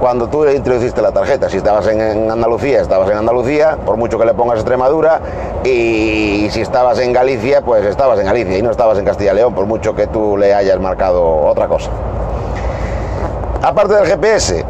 cuando 0.00 0.28
tú 0.28 0.46
introduciste 0.46 1.00
la 1.02 1.12
tarjeta. 1.12 1.48
Si 1.48 1.56
estabas 1.56 1.86
en, 1.88 2.30
Andalucía, 2.30 2.80
estabas 2.80 3.10
en 3.10 3.16
Andalucía, 3.16 3.78
por 3.84 3.96
mucho 3.96 4.18
que 4.18 4.24
le 4.24 4.34
pongas 4.34 4.58
Extremadura, 4.58 5.20
y 5.64 6.48
si 6.50 6.60
estabas 6.60 6.98
en 6.98 7.12
Galicia, 7.12 7.62
pues 7.62 7.84
estabas 7.84 8.18
en 8.20 8.26
Galicia 8.26 8.58
y 8.58 8.62
no 8.62 8.70
estabas 8.70 8.98
en 8.98 9.04
Castilla 9.04 9.32
y 9.32 9.36
León, 9.36 9.54
por 9.54 9.66
mucho 9.66 9.94
que 9.94 10.06
tú 10.06 10.36
le 10.36 10.54
hayas 10.54 10.78
marcado 10.78 11.24
otra 11.46 11.66
cosa. 11.68 11.90
Aparte 13.62 13.94
del 13.94 14.06
GPS, 14.06 14.64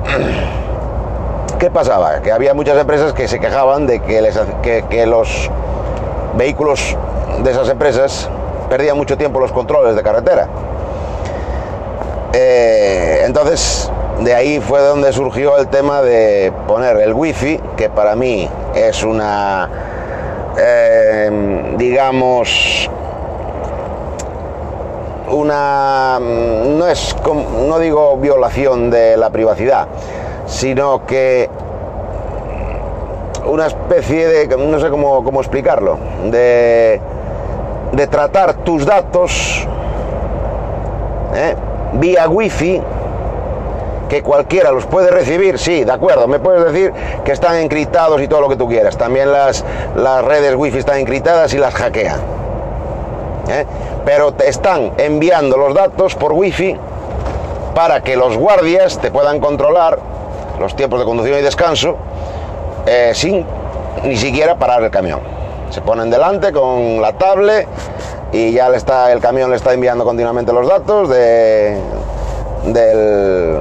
¿qué 1.59 1.71
pasaba? 1.71 2.21
Que 2.23 2.33
había 2.33 2.55
muchas 2.55 2.79
empresas 2.79 3.13
que 3.13 3.29
se 3.29 3.39
quejaban 3.39 3.87
de 3.87 4.01
que 4.01 5.07
los 5.07 5.51
vehículos 6.37 6.97
de 7.43 7.51
esas 7.51 7.69
empresas 7.69 8.29
perdían 8.69 8.97
mucho 8.97 9.17
tiempo 9.17 9.41
los 9.41 9.53
controles 9.53 9.97
de 9.97 10.03
carretera. 10.03 10.49
Eh, 12.33 13.23
entonces, 13.25 13.91
de 14.21 14.35
ahí 14.35 14.61
fue 14.61 14.81
donde 14.81 15.13
surgió 15.13 15.59
el 15.59 15.69
tema 15.69 16.03
de 16.03 16.53
poner 16.67 16.97
el 16.99 17.13
wifi, 17.13 17.61
que 17.77 17.91
para 17.91 18.17
mí 18.17 18.49
es 18.75 19.03
una, 19.03 19.69
eh, 20.59 21.75
digamos, 21.77 22.91
una, 25.31 26.19
no 26.21 26.87
es, 26.89 27.15
no 27.69 27.79
digo 27.79 28.17
violación 28.17 28.91
de 28.91 29.17
la 29.17 29.31
privacidad, 29.31 29.87
sino 30.47 31.05
que 31.05 31.51
una 33.45 33.67
especie 33.67 34.29
de, 34.29 34.57
no 34.57 34.81
sé 34.81 34.89
cómo, 34.89 35.23
cómo 35.25 35.41
explicarlo, 35.41 35.99
de, 36.31 37.01
de 37.93 38.07
tratar 38.07 38.55
tus 38.65 38.87
datos 38.87 39.67
¿eh? 41.35 41.55
vía 41.95 42.29
wifi 42.29 42.81
que 44.09 44.23
cualquiera 44.23 44.71
los 44.73 44.87
puede 44.87 45.11
recibir, 45.11 45.59
sí, 45.59 45.85
de 45.85 45.93
acuerdo, 45.93 46.29
me 46.29 46.39
puedes 46.39 46.73
decir 46.73 46.93
que 47.25 47.33
están 47.33 47.57
encriptados 47.57 48.21
y 48.23 48.29
todo 48.29 48.41
lo 48.41 48.49
que 48.49 48.57
tú 48.57 48.69
quieras. 48.69 48.97
También 48.97 49.33
las, 49.33 49.65
las 49.97 50.25
redes 50.25 50.55
wifi 50.55 50.79
están 50.79 50.99
encriptadas 50.99 51.53
y 51.55 51.59
las 51.59 51.75
hackean. 51.75 52.21
¿eh? 53.49 53.67
Pero 54.05 54.33
te 54.33 54.49
están 54.49 54.93
enviando 54.99 55.57
los 55.57 55.75
datos 55.75 56.15
por 56.15 56.33
wifi 56.33 56.77
para 57.75 58.03
que 58.03 58.17
los 58.17 58.37
guardias 58.37 58.99
te 58.99 59.11
puedan 59.11 59.41
controlar 59.41 59.99
los 60.59 60.75
tiempos 60.77 61.01
de 61.01 61.05
conducción 61.05 61.39
y 61.39 61.43
descanso 61.43 61.97
eh, 62.87 63.13
sin 63.15 63.45
ni 64.05 64.17
siquiera 64.17 64.57
parar 64.57 64.83
el 64.83 64.91
camión. 64.91 65.21
Se 65.71 65.81
ponen 65.81 66.11
delante 66.11 66.53
con 66.53 67.03
la 67.03 67.13
tablet 67.15 67.67
y 68.33 68.53
ya 68.53 68.69
le 68.69 68.77
está, 68.77 69.13
el 69.13 69.21
camión 69.21 69.51
le 69.51 69.57
está 69.57 69.73
enviando 69.73 70.05
continuamente 70.05 70.53
los 70.53 70.69
datos 70.69 71.09
de, 71.09 71.77
del, 72.67 73.59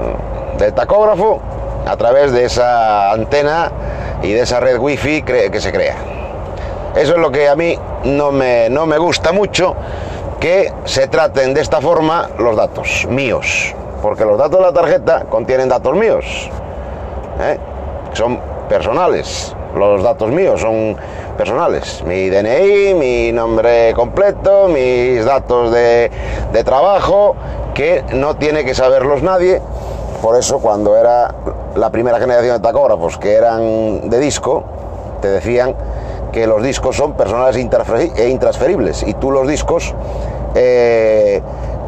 del 0.57 0.73
tacógrafo 0.73 1.39
a 1.85 1.95
través 1.97 2.31
de 2.31 2.45
esa 2.45 3.11
antena 3.11 3.71
y 4.23 4.31
de 4.31 4.41
esa 4.41 4.59
red 4.59 4.77
wifi 4.79 5.21
que 5.21 5.59
se 5.59 5.71
crea. 5.71 5.95
Eso 6.95 7.11
es 7.11 7.17
lo 7.17 7.29
que 7.29 7.49
a 7.49 7.57
mí 7.57 7.77
no 8.05 8.31
me, 8.31 8.69
no 8.69 8.85
me 8.85 8.97
gusta 8.97 9.33
mucho, 9.33 9.75
que 10.39 10.71
se 10.85 11.09
traten 11.09 11.53
de 11.53 11.59
esta 11.59 11.81
forma 11.81 12.29
los 12.39 12.55
datos 12.55 13.05
míos, 13.09 13.75
porque 14.01 14.23
los 14.23 14.37
datos 14.37 14.59
de 14.59 14.65
la 14.65 14.71
tarjeta 14.71 15.25
contienen 15.25 15.67
datos 15.67 15.93
míos, 15.93 16.49
¿eh? 17.41 17.57
son 18.13 18.39
personales, 18.69 19.53
los 19.75 20.03
datos 20.03 20.29
míos 20.29 20.61
son 20.61 20.95
personales, 21.37 22.01
mi 22.05 22.29
DNI, 22.29 22.93
mi 22.93 23.31
nombre 23.33 23.93
completo, 23.93 24.69
mis 24.69 25.25
datos 25.25 25.73
de, 25.73 26.09
de 26.53 26.63
trabajo, 26.63 27.35
que 27.73 28.05
no 28.13 28.37
tiene 28.37 28.63
que 28.63 28.73
saberlos 28.73 29.21
nadie, 29.21 29.61
por 30.21 30.37
eso 30.37 30.59
cuando 30.59 30.95
era 30.95 31.33
la 31.75 31.89
primera 31.89 32.19
generación 32.19 32.57
de 32.57 32.59
tacógrafos 32.59 33.17
que 33.17 33.33
eran 33.33 34.09
de 34.09 34.19
disco, 34.19 34.63
te 35.21 35.27
decían 35.27 35.75
que 36.31 36.47
los 36.47 36.61
discos 36.63 36.95
son 36.95 37.13
personales 37.13 37.55
e 37.55 38.29
intransferibles 38.29 39.03
y 39.03 39.13
tú 39.13 39.31
los 39.31 39.47
discos 39.47 39.93
eh, 40.53 41.41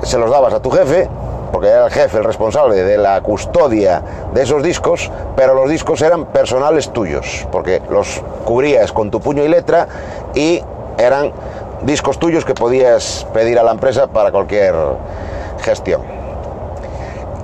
se 0.04 0.18
los 0.18 0.30
dabas 0.30 0.54
a 0.54 0.62
tu 0.62 0.70
jefe 0.70 1.10
porque 1.52 1.70
era 1.70 1.86
el 1.86 1.92
jefe 1.92 2.18
el 2.18 2.24
responsable 2.24 2.84
de 2.84 2.98
la 2.98 3.22
custodia 3.22 4.02
de 4.34 4.44
esos 4.44 4.62
discos, 4.64 5.12
pero 5.36 5.54
los 5.54 5.70
discos 5.70 6.02
eran 6.02 6.26
personales 6.26 6.90
tuyos, 6.92 7.48
porque 7.52 7.82
los 7.90 8.22
cubrías 8.46 8.92
con 8.92 9.12
tu 9.12 9.20
puño 9.20 9.44
y 9.44 9.48
letra 9.48 9.88
y 10.36 10.62
eran 10.98 11.32
discos 11.84 12.20
tuyos 12.20 12.44
que 12.44 12.54
podías 12.54 13.26
pedir 13.34 13.60
a 13.60 13.64
la 13.64 13.72
empresa 13.72 14.08
para 14.08 14.32
cualquier 14.32 14.76
gestión. 15.62 16.17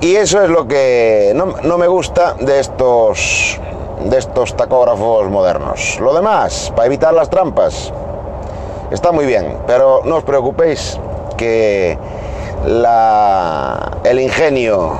Y 0.03 0.17
eso 0.17 0.43
es 0.43 0.49
lo 0.49 0.67
que 0.67 1.31
no, 1.33 1.53
no 1.63 1.77
me 1.77 1.87
gusta 1.87 2.33
de 2.33 2.59
estos, 2.59 3.57
de 4.03 4.17
estos 4.17 4.53
tacógrafos 4.57 5.29
modernos. 5.29 5.97
Lo 6.01 6.13
demás, 6.13 6.73
para 6.75 6.87
evitar 6.87 7.13
las 7.13 7.29
trampas, 7.29 7.93
está 8.91 9.13
muy 9.13 9.25
bien, 9.25 9.59
pero 9.65 10.01
no 10.03 10.17
os 10.17 10.25
preocupéis 10.25 10.99
que 11.37 11.97
el 14.03 14.19
ingenio 14.19 14.99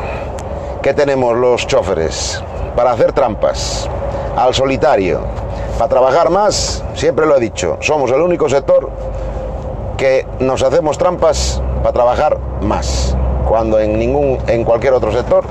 que 0.81 0.93
tenemos 0.93 1.36
los 1.36 1.67
choferes 1.67 2.41
para 2.74 2.91
hacer 2.91 3.12
trampas 3.12 3.89
al 4.38 4.53
solitario, 4.53 5.19
para 5.77 5.89
trabajar 5.89 6.29
más, 6.29 6.81
siempre 6.93 7.25
lo 7.25 7.36
he 7.36 7.41
dicho, 7.41 7.75
somos 7.81 8.10
el 8.10 8.22
único 8.22 8.48
sector 8.48 8.89
que 9.98 10.25
nos 10.39 10.63
hacemos 10.63 10.98
trampas 10.98 11.62
para 11.81 11.91
trabajar 11.91 12.38
más. 12.62 13.17
Cuando 13.47 13.79
en 13.79 13.97
ningún, 13.97 14.38
en 14.47 14.63
cualquier 14.63 14.93
otro 14.93 15.12
sector, 15.12 15.43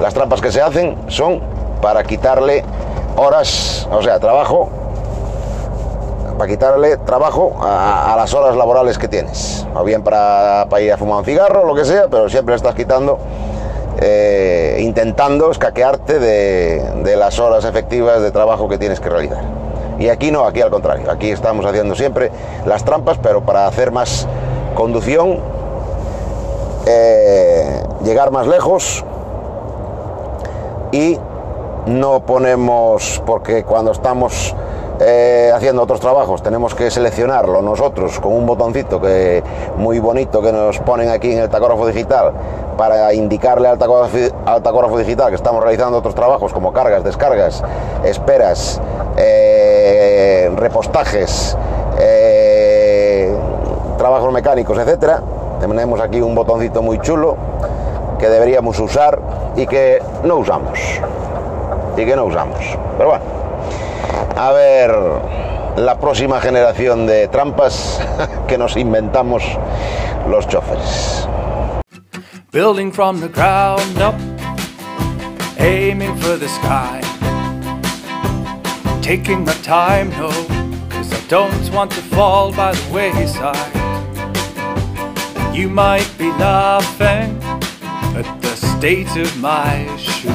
las 0.00 0.14
trampas 0.14 0.40
que 0.40 0.52
se 0.52 0.60
hacen 0.60 0.96
son 1.08 1.40
para 1.80 2.02
quitarle 2.04 2.64
horas, 3.16 3.88
o 3.90 4.02
sea, 4.02 4.18
trabajo, 4.18 4.68
para 6.36 6.50
quitarle 6.50 6.96
trabajo 6.98 7.56
a, 7.62 8.14
las 8.16 8.34
horas 8.34 8.56
laborales 8.56 8.98
que 8.98 9.08
tienes, 9.08 9.66
o 9.74 9.84
bien 9.84 10.02
para, 10.02 10.66
ir 10.80 10.92
a 10.92 10.96
fumar 10.96 11.18
un 11.18 11.24
cigarro, 11.24 11.64
lo 11.64 11.74
que 11.74 11.84
sea, 11.84 12.08
pero 12.10 12.28
siempre 12.28 12.54
estás 12.54 12.74
quitando 12.74 13.18
eh, 13.98 14.78
intentando 14.80 15.50
escaquearte 15.50 16.18
de 16.18 17.16
las 17.16 17.38
horas 17.38 17.64
efectivas 17.64 18.20
de 18.20 18.30
trabajo 18.30 18.68
que 18.68 18.78
tienes 18.78 19.00
que 19.00 19.08
realizar. 19.08 19.56
Y 19.98 20.08
aquí 20.08 20.30
no, 20.30 20.44
aquí 20.44 20.60
al 20.60 20.70
contrario, 20.70 21.10
aquí 21.10 21.30
estamos 21.30 21.64
haciendo 21.64 21.94
siempre 21.94 22.30
las 22.66 22.84
trampas, 22.84 23.18
pero 23.22 23.42
para 23.42 23.66
hacer 23.66 23.92
más 23.92 24.26
conducción, 24.74 25.40
eh, 26.88 27.82
llegar 28.04 28.30
más 28.30 28.46
lejos 28.46 29.04
y 30.92 31.18
no 31.86 32.20
ponemos, 32.20 33.20
porque 33.26 33.64
cuando 33.64 33.90
estamos 33.90 34.54
eh, 35.00 35.50
haciendo 35.52 35.82
otros 35.82 35.98
trabajos 35.98 36.42
tenemos 36.42 36.76
que 36.76 36.90
seleccionarlo 36.90 37.60
nosotros 37.60 38.20
con 38.20 38.32
un 38.32 38.46
botoncito 38.46 39.00
que 39.00 39.42
muy 39.76 39.98
bonito 39.98 40.40
que 40.40 40.52
nos 40.52 40.78
ponen 40.78 41.10
aquí 41.10 41.32
en 41.32 41.40
el 41.40 41.48
tacógrafo 41.50 41.88
digital 41.88 42.32
para 42.78 43.12
indicarle 43.12 43.66
al 43.66 43.78
tacógrafo, 43.78 44.16
al 44.46 44.62
tacógrafo 44.62 44.96
digital 44.98 45.30
que 45.30 45.34
estamos 45.34 45.60
realizando 45.60 45.98
otros 45.98 46.14
trabajos 46.14 46.52
como 46.52 46.72
cargas, 46.72 47.02
descargas, 47.02 47.64
esperas, 48.04 48.80
eh, 49.16 50.52
repostajes, 50.54 51.58
trabajos 53.98 54.32
mecánicos, 54.32 54.78
etcétera. 54.78 55.20
Tenemos 55.60 56.00
aquí 56.00 56.20
un 56.20 56.34
botoncito 56.34 56.82
muy 56.82 56.98
chulo 57.00 57.36
que 58.18 58.28
deberíamos 58.28 58.78
usar 58.78 59.18
y 59.56 59.66
que 59.66 60.02
no 60.24 60.36
usamos. 60.36 60.78
Y 61.96 62.04
que 62.04 62.16
no 62.16 62.24
usamos. 62.24 62.60
Pero 62.98 63.10
bueno, 63.10 63.24
a 64.36 64.52
ver 64.52 64.94
la 65.76 65.98
próxima 65.98 66.40
generación 66.40 67.06
de 67.06 67.28
trampas 67.28 68.00
que 68.48 68.58
nos 68.58 68.76
inventamos 68.76 69.42
los 70.28 70.46
choferes. 70.48 71.28
Building 72.52 72.90
from 72.90 73.20
the 73.20 73.28
ground 73.28 74.00
up, 74.00 74.14
aiming 75.58 76.16
for 76.16 76.38
the 76.38 76.48
sky. 76.48 77.00
Taking 79.02 79.44
my 79.44 79.52
time, 79.62 80.10
no, 80.18 80.30
cause 80.88 81.12
I 81.12 81.20
don't 81.28 81.70
want 81.72 81.92
to 81.92 82.00
fall 82.00 82.52
by 82.52 82.72
the 82.72 82.92
wayside. 82.92 83.85
You 85.56 85.70
might 85.70 86.06
be 86.18 86.28
laughing 86.28 87.42
at 88.14 88.42
the 88.42 88.54
state 88.56 89.16
of 89.16 89.34
my 89.40 89.86
shoes. 89.96 90.28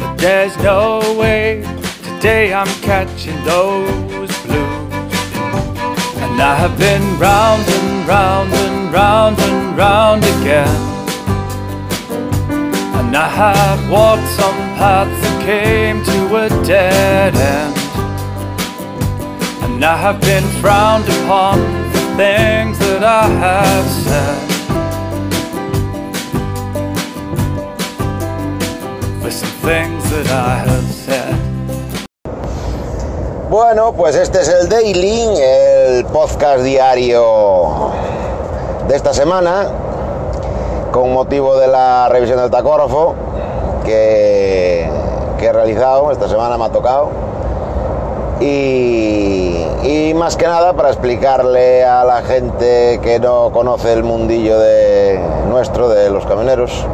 But 0.00 0.16
there's 0.16 0.56
no 0.56 1.00
way 1.18 1.60
today 2.02 2.54
I'm 2.54 2.72
catching 2.80 3.36
those 3.44 4.32
blues. 4.46 5.12
And 6.24 6.40
I 6.40 6.54
have 6.54 6.78
been 6.78 7.02
round 7.18 7.68
and 7.68 8.08
round 8.08 8.52
and 8.54 8.90
round 8.90 9.38
and 9.38 9.76
round 9.76 10.24
again. 10.24 10.80
And 12.98 13.14
I 13.14 13.28
have 13.28 13.90
walked 13.90 14.28
some 14.28 14.56
paths 14.80 15.20
that 15.20 15.44
came 15.44 16.02
to 16.06 16.36
a 16.36 16.48
dead 16.64 17.36
end. 17.36 17.76
And 19.64 19.84
I 19.84 19.98
have 19.98 20.22
been 20.22 20.44
frowned 20.62 21.06
upon 21.06 21.79
Bueno, 33.48 33.92
pues 33.92 34.16
este 34.16 34.40
es 34.40 34.48
el 34.48 34.68
Daily, 34.68 35.28
el 35.40 36.04
podcast 36.06 36.62
diario 36.62 37.90
de 38.88 38.96
esta 38.96 39.12
semana, 39.12 39.68
con 40.92 41.12
motivo 41.12 41.56
de 41.56 41.68
la 41.68 42.08
revisión 42.08 42.38
del 42.38 42.50
tacógrafo 42.50 43.14
que 43.84 44.88
he 45.40 45.52
realizado, 45.52 46.12
esta 46.12 46.28
semana 46.28 46.58
me 46.58 46.66
ha 46.66 46.70
tocado. 46.70 47.29
Y, 48.40 50.14
más 50.14 50.36
que 50.36 50.46
nada 50.46 50.72
para 50.74 50.88
explicarle 50.88 51.84
a 51.84 52.04
la 52.04 52.22
gente 52.22 53.00
que 53.02 53.18
no 53.20 53.50
conoce 53.52 53.92
el 53.92 54.02
mundillo 54.02 54.58
de 54.58 55.18
nuestro, 55.48 55.88
de 55.88 56.10
los 56.10 56.26
camioneros, 56.26 56.86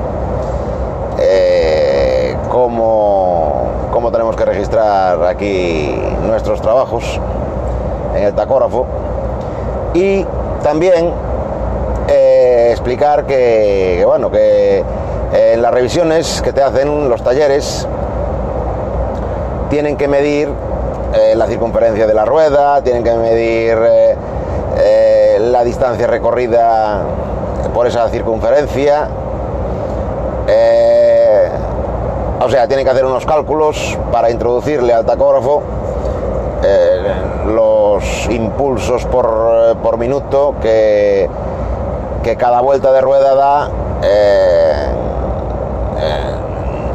eh, 1.18 2.36
cómo, 2.50 3.64
cómo 3.92 4.12
tenemos 4.12 4.36
que 4.36 4.44
registrar 4.44 5.24
aquí 5.24 5.92
nuestros 6.22 6.60
trabajos 6.60 7.20
en 8.16 8.24
el 8.24 8.34
tacógrafo. 8.34 8.86
Y 9.94 10.24
también 10.62 11.12
eh, 12.08 12.68
explicar 12.70 13.24
que, 13.24 13.96
que, 13.98 14.04
bueno 14.04 14.30
que 14.30 14.84
en 15.32 15.62
las 15.62 15.72
revisiones 15.72 16.42
que 16.42 16.52
te 16.52 16.62
hacen 16.62 17.08
los 17.08 17.22
talleres 17.22 17.86
tienen 19.68 19.96
que 19.96 20.06
medir 20.06 20.48
eh, 21.16 21.34
la 21.34 21.46
circunferencia 21.46 22.06
de 22.06 22.12
la 22.12 22.26
rueda, 22.26 22.82
tienen 22.82 23.02
que 23.02 23.14
medir 23.14 23.78
eh, 23.80 24.16
eh, 24.76 25.38
la 25.40 25.64
distancia 25.64 26.06
recorrida 26.06 27.04
por 27.72 27.86
esa 27.86 28.08
circunferencia. 28.10 29.08
O 32.38 32.50
sea, 32.50 32.68
tienen 32.68 32.84
que 32.84 32.90
hacer 32.90 33.04
unos 33.06 33.24
cálculos 33.24 33.98
para 34.12 34.30
introducirle 34.30 34.92
al 34.92 35.04
tacógrafo 35.04 35.62
los 37.46 38.28
impulsos 38.28 39.04
por, 39.06 39.76
por 39.82 39.96
minuto 39.98 40.54
que, 40.60 41.28
que, 42.22 42.36
cada 42.36 42.60
vuelta 42.60 42.92
de 42.92 43.00
rueda 43.00 43.34
da 43.34 43.70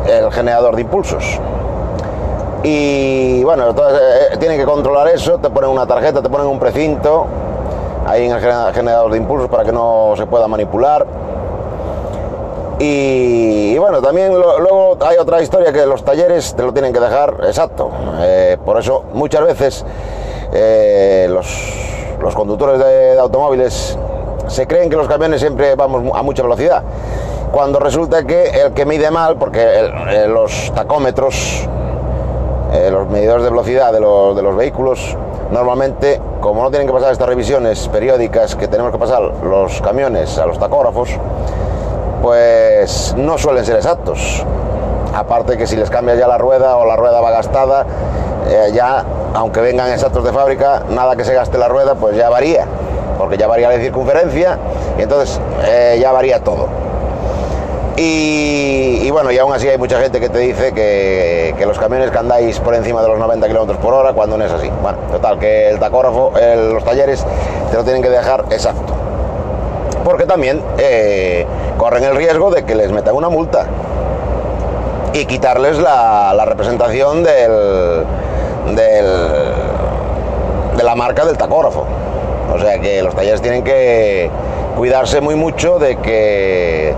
el 0.08 0.32
generador 0.32 0.76
de 0.76 0.82
impulsos. 0.84 1.40
Y 2.64 3.44
bueno, 3.44 3.70
entonces, 3.70 4.38
tienen 4.40 4.60
que 4.60 4.66
controlar 4.66 5.08
eso, 5.08 5.40
te 5.40 5.50
ponen 5.50 5.72
una 5.72 5.88
tarjeta, 5.88 6.22
te 6.22 6.30
ponen 6.30 6.48
un 6.48 6.60
precinto 6.60 7.26
ahí 8.06 8.26
en 8.26 8.32
el 8.32 8.40
generador 8.74 9.12
de 9.12 9.18
impulsos 9.18 9.50
para 9.50 9.64
que 9.64 9.72
no 9.72 10.14
se 10.16 10.26
pueda 10.26 10.48
manipular. 10.48 11.06
Y, 12.84 13.78
bueno, 13.78 14.02
también 14.02 14.34
luego 14.34 14.98
hay 15.02 15.18
otra 15.18 15.40
historia 15.42 15.72
que 15.72 15.86
los 15.86 16.04
talleres 16.04 16.56
te 16.56 16.64
lo 16.64 16.74
tienen 16.74 16.92
que 16.92 17.00
dejar 17.00 17.36
exacto. 17.46 17.92
Eh, 18.20 18.58
por 18.66 18.80
eso 18.80 19.04
muchas 19.14 19.44
veces 19.44 19.86
eh, 20.52 21.28
los, 21.30 22.34
conductores 22.34 22.80
de, 22.80 23.20
automóviles 23.20 23.98
se 24.48 24.66
creen 24.66 24.90
que 24.90 24.96
los 24.96 25.08
camiones 25.08 25.42
siempre 25.42 25.76
vamos 25.76 26.04
a 26.16 26.24
mucha 26.24 26.42
velocidad. 26.42 26.82
Cuando 27.52 27.80
resulta 27.80 28.24
que 28.24 28.50
el 28.50 28.74
que 28.74 28.86
mide 28.86 29.12
mal, 29.12 29.36
porque 29.38 30.28
los 30.28 30.72
tacómetros, 30.74 31.68
eh, 32.72 32.90
los 32.92 33.10
medidores 33.10 33.44
de 33.44 33.50
velocidad 33.50 33.92
de 33.92 34.00
los, 34.00 34.36
de 34.36 34.42
los 34.42 34.56
vehículos, 34.56 35.18
normalmente, 35.52 36.22
como 36.40 36.64
no 36.64 36.70
tienen 36.70 36.88
que 36.88 36.94
pasar 36.94 37.12
estas 37.12 37.28
revisiones 37.28 37.88
periódicas 37.90 38.56
que 38.56 38.68
tenemos 38.68 38.92
que 38.92 38.98
pasar 38.98 39.22
los 39.22 39.82
camiones 39.82 40.38
a 40.38 40.46
los 40.46 40.58
tacógrafos, 40.58 41.10
pues 42.22 43.14
no 43.18 43.38
suelen 43.38 43.66
ser 43.66 43.76
exactos. 43.76 44.46
Aparte 45.14 45.58
que 45.58 45.68
si 45.68 45.76
les 45.76 45.90
cambias 45.90 46.18
ya 46.18 46.28
la 46.28 46.38
rueda 46.38 46.78
o 46.78 46.86
la 46.86 46.96
rueda 46.96 47.20
va 47.20 47.32
gastada, 47.32 47.86
eh, 48.48 48.72
ya, 48.74 49.04
aunque 49.34 49.60
vengan 49.60 49.92
exactos 49.92 50.24
de 50.24 50.32
fábrica, 50.32 50.84
nada 50.90 51.16
que 51.16 51.26
se 51.26 51.34
gaste 51.34 51.58
la 51.58 51.68
rueda, 51.68 51.96
pues 51.96 52.16
ya 52.16 52.30
varía, 52.30 52.66
porque 53.18 53.38
ya 53.38 53.48
varía 53.48 53.70
la 53.70 53.80
circunferencia 53.80 54.58
y 54.98 55.02
entonces 55.02 55.40
eh, 55.66 55.98
ya 56.02 56.12
varía 56.12 56.42
todo. 56.42 56.68
Y, 58.04 59.12
bueno, 59.12 59.32
y 59.32 59.38
aún 59.38 59.54
así 59.54 59.68
hay 59.68 59.78
mucha 59.78 60.00
gente 60.00 60.20
que 60.20 60.30
te 60.30 60.40
dice 60.40 60.74
que, 60.74 61.54
que, 61.56 61.66
los 61.68 61.78
camiones 61.78 62.10
que 62.10 62.18
andáis 62.18 62.60
por 62.60 62.74
encima 62.74 63.02
de 63.02 63.10
los 63.10 63.20
90 63.20 63.48
km 63.48 63.78
por 63.78 63.94
hora 63.94 64.14
cuando 64.14 64.38
no 64.38 64.44
es 64.44 64.52
así. 64.52 64.72
Bueno, 64.82 64.98
total, 65.12 65.38
que 65.38 65.70
el 65.70 65.80
tacógrafo, 65.80 66.34
el, 66.40 66.74
los 66.74 66.84
talleres 66.84 67.24
te 67.70 67.78
lo 67.78 67.84
tienen 67.84 68.02
que 68.02 68.10
dejar 68.10 68.46
exacto 68.50 68.94
porque 70.04 70.26
también 70.26 70.62
eh, 70.80 71.46
corren 71.78 72.04
el 72.04 72.16
riesgo 72.16 72.50
de 72.50 72.64
que 72.64 72.76
les 72.76 72.92
metan 72.92 73.16
una 73.16 73.30
multa 73.30 73.68
y 75.14 75.26
quitarles 75.26 75.78
la, 75.78 76.34
la 76.34 76.46
representación 76.46 77.24
del, 77.24 78.04
del, 78.76 79.06
de 80.76 80.84
la 80.84 80.96
marca 80.96 81.26
del 81.26 81.38
tacógrafo. 81.38 81.86
O 82.54 82.60
sea 82.60 82.80
que 82.80 83.02
los 83.02 83.14
talleres 83.16 83.42
tienen 83.42 83.64
que 83.64 84.30
cuidarse 84.76 85.22
muy 85.22 85.36
mucho 85.36 85.80
de 85.80 85.98
que 85.98 86.96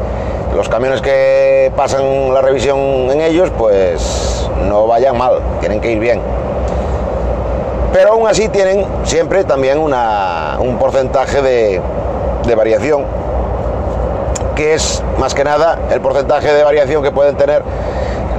los 0.56 0.70
camiones 0.70 1.02
que 1.02 1.72
pasan 1.76 2.34
la 2.34 2.42
revisión 2.42 2.78
en 3.12 3.22
ellos 3.22 3.52
pues 3.58 4.50
no 4.68 4.88
vayan 4.88 5.18
mal, 5.18 5.40
tienen 5.60 5.82
que 5.82 5.92
ir 5.92 6.00
bien. 6.00 6.22
Pero 7.92 8.14
aún 8.14 8.28
así 8.28 8.50
tienen 8.50 8.86
siempre 9.04 9.44
también 9.44 9.78
un 9.80 10.78
porcentaje 10.80 11.42
de, 11.42 11.82
de 12.46 12.56
variación 12.56 13.04
que 14.56 14.76
es 14.76 15.04
más 15.18 15.34
que 15.34 15.44
nada 15.44 15.80
el 15.92 16.02
porcentaje 16.02 16.54
de 16.54 16.64
variación 16.64 17.02
que 17.02 17.12
pueden 17.12 17.36
tener 17.36 17.64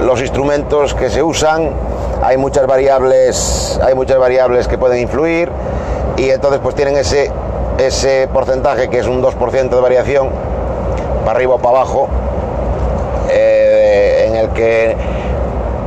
los 0.01 0.21
instrumentos 0.21 0.93
que 0.93 1.09
se 1.09 1.21
usan. 1.23 1.71
Hay 2.21 2.37
muchas 2.37 2.65
variables, 2.67 3.79
hay 3.83 3.93
muchas 3.93 4.17
variables 4.17 4.67
que 4.67 4.77
pueden 4.77 5.01
influir 5.01 5.49
y 6.17 6.29
entonces 6.29 6.59
pues 6.63 6.75
tienen 6.75 6.95
ese, 6.97 7.31
ese 7.77 8.29
porcentaje 8.31 8.89
que 8.89 8.99
es 8.99 9.07
un 9.07 9.21
2% 9.21 9.69
de 9.69 9.81
variación 9.81 10.29
para 11.25 11.37
arriba 11.37 11.55
o 11.55 11.57
para 11.57 11.79
abajo 11.79 12.07
eh, 13.29 14.27
en 14.27 14.35
el 14.35 14.49
que 14.49 14.95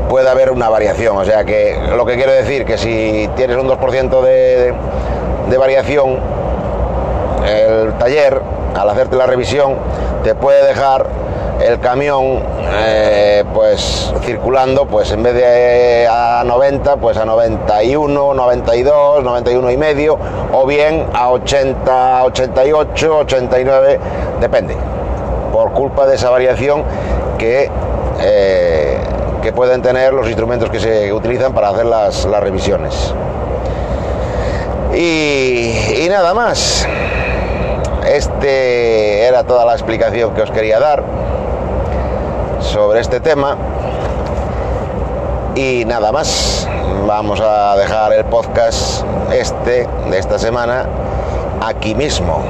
puede 0.08 0.28
haber 0.28 0.50
una 0.50 0.68
variación. 0.68 1.16
O 1.16 1.24
sea 1.24 1.44
que 1.44 1.78
lo 1.96 2.04
que 2.04 2.16
quiero 2.16 2.32
decir 2.32 2.64
que 2.64 2.76
si 2.76 3.30
tienes 3.36 3.56
un 3.56 3.68
2% 3.68 4.22
de, 4.22 4.74
de 5.48 5.58
variación, 5.58 6.18
el 7.46 7.92
taller, 7.94 8.42
al 8.74 8.90
hacerte 8.90 9.16
la 9.16 9.26
revisión, 9.26 9.76
te 10.24 10.34
puede 10.34 10.66
dejar 10.66 11.06
el 11.60 11.80
camión 11.80 12.40
eh, 12.72 13.44
pues 13.52 14.12
circulando 14.22 14.86
pues 14.86 15.10
en 15.10 15.24
vez 15.24 15.34
de 15.34 16.06
a 16.08 16.44
90 16.44 16.96
pues 16.96 17.16
a 17.16 17.24
91 17.24 18.34
92 18.34 19.24
91 19.24 19.70
y 19.72 19.76
medio 19.76 20.18
o 20.52 20.66
bien 20.66 21.06
a 21.12 21.30
80 21.30 22.24
88 22.26 23.18
89 23.18 24.00
depende 24.40 24.76
por 25.52 25.72
culpa 25.72 26.06
de 26.06 26.16
esa 26.16 26.30
variación 26.30 26.84
que 27.38 27.70
eh, 28.20 28.98
que 29.42 29.52
pueden 29.52 29.82
tener 29.82 30.12
los 30.12 30.26
instrumentos 30.26 30.70
que 30.70 30.80
se 30.80 31.12
utilizan 31.12 31.52
para 31.52 31.68
hacer 31.68 31.86
las, 31.86 32.24
las 32.24 32.42
revisiones 32.42 33.14
y, 34.92 36.04
y 36.04 36.08
nada 36.08 36.34
más 36.34 36.86
este 38.08 39.26
era 39.26 39.44
toda 39.44 39.64
la 39.64 39.74
explicación 39.74 40.34
que 40.34 40.42
os 40.42 40.50
quería 40.50 40.80
dar 40.80 41.04
sobre 42.60 43.00
este 43.00 43.20
tema. 43.20 43.56
Y 45.54 45.84
nada 45.84 46.12
más, 46.12 46.68
vamos 47.06 47.40
a 47.40 47.76
dejar 47.76 48.12
el 48.12 48.24
podcast 48.24 49.04
este 49.32 49.86
de 50.10 50.18
esta 50.18 50.38
semana 50.38 50.86
aquí 51.60 51.94
mismo. 51.94 52.42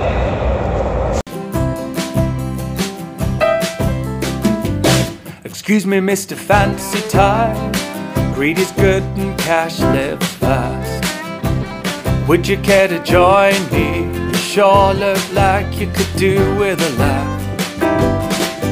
Excuse 5.68 5.84
me, 5.84 5.98
Mr. 5.98 6.34
Fancy 6.34 7.06
Tie. 7.10 8.32
Greed 8.34 8.58
is 8.58 8.72
good 8.72 9.02
and 9.18 9.38
cash 9.38 9.80
lives 9.80 10.26
fast. 10.36 12.26
Would 12.26 12.48
you 12.48 12.56
care 12.56 12.88
to 12.88 12.98
join 13.04 13.52
me? 13.70 14.10
You 14.28 14.32
sure 14.32 14.94
look 14.94 15.32
like 15.34 15.78
you 15.78 15.88
could 15.88 16.08
do 16.16 16.36
with 16.56 16.80
a 16.80 16.90
laugh. 16.98 17.82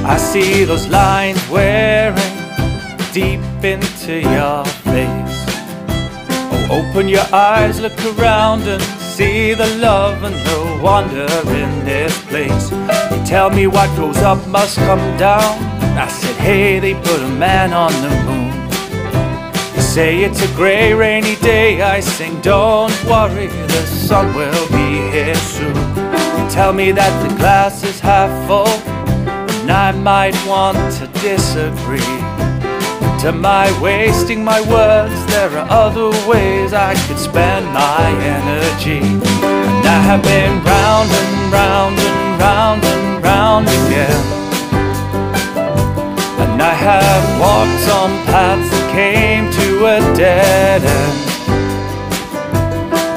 I 0.06 0.16
see 0.16 0.64
those 0.64 0.88
lines 0.88 1.46
wearing 1.50 2.16
deep 3.12 3.44
into 3.62 4.22
your 4.22 4.64
face. 4.64 5.44
Oh, 6.48 6.80
open 6.80 7.10
your 7.10 7.28
eyes, 7.30 7.78
look 7.78 8.00
around 8.16 8.62
and 8.62 8.82
see 8.82 9.52
the 9.52 9.66
love 9.76 10.22
and 10.22 10.34
the 10.34 10.80
wonder 10.82 11.28
in 11.62 11.84
this 11.84 12.18
place. 12.24 12.70
You 12.70 13.22
tell 13.26 13.50
me 13.50 13.66
what 13.66 13.94
goes 13.98 14.16
up 14.22 14.48
must 14.48 14.78
come 14.78 15.18
down. 15.18 15.75
I 15.98 16.08
said, 16.08 16.36
hey, 16.36 16.78
they 16.78 16.94
put 16.94 17.20
a 17.22 17.28
man 17.28 17.72
on 17.72 17.92
the 18.04 18.10
moon. 18.26 18.52
You 19.74 19.80
say 19.80 20.24
it's 20.24 20.42
a 20.42 20.54
grey, 20.54 20.92
rainy 20.92 21.36
day. 21.36 21.80
I 21.80 22.00
sing, 22.00 22.38
don't 22.42 22.92
worry, 23.04 23.46
the 23.46 23.86
sun 23.86 24.34
will 24.34 24.68
be 24.68 25.10
here 25.10 25.34
soon. 25.34 25.74
You 25.74 26.50
tell 26.50 26.74
me 26.74 26.92
that 26.92 27.12
the 27.26 27.34
glass 27.36 27.82
is 27.82 27.98
half 27.98 28.30
full 28.46 28.68
and 29.66 29.72
I 29.72 29.90
might 29.92 30.36
want 30.46 30.76
to 30.98 31.06
disagree. 31.20 32.20
To 33.22 33.32
my 33.32 33.66
wasting 33.80 34.44
my 34.44 34.60
words, 34.70 35.18
there 35.32 35.50
are 35.50 35.66
other 35.70 36.10
ways 36.28 36.72
I 36.72 36.94
could 37.06 37.18
spend 37.18 37.66
my 37.72 38.06
energy. 38.38 39.00
And 39.00 39.86
I 39.86 40.00
have 40.08 40.22
been 40.22 40.62
round 40.62 41.10
and 41.10 41.52
round 41.52 41.98
and 41.98 42.40
round 42.40 42.84
and 42.84 43.24
round 43.24 43.66
again. 43.66 44.45
And 46.56 46.62
I 46.62 46.72
have 46.72 47.24
walked 47.38 47.80
some 47.84 48.12
paths 48.32 48.70
that 48.70 48.88
came 48.96 49.52
to 49.60 49.68
a 49.94 50.00
dead 50.16 50.80
end. 50.80 51.18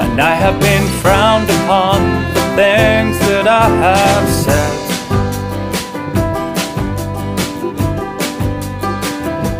And 0.04 0.20
I 0.20 0.34
have 0.34 0.60
been 0.60 0.86
frowned 1.00 1.48
upon 1.48 2.00
for 2.34 2.44
things 2.54 3.18
that 3.30 3.48
I 3.48 3.66
have 3.80 4.28
said. 4.28 4.76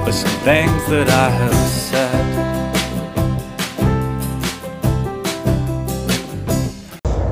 for 0.05 0.13
some 0.13 0.39
things 0.45 0.87
that 0.91 1.09
I 1.09 1.31
have 1.31 1.55
said. 1.89 2.41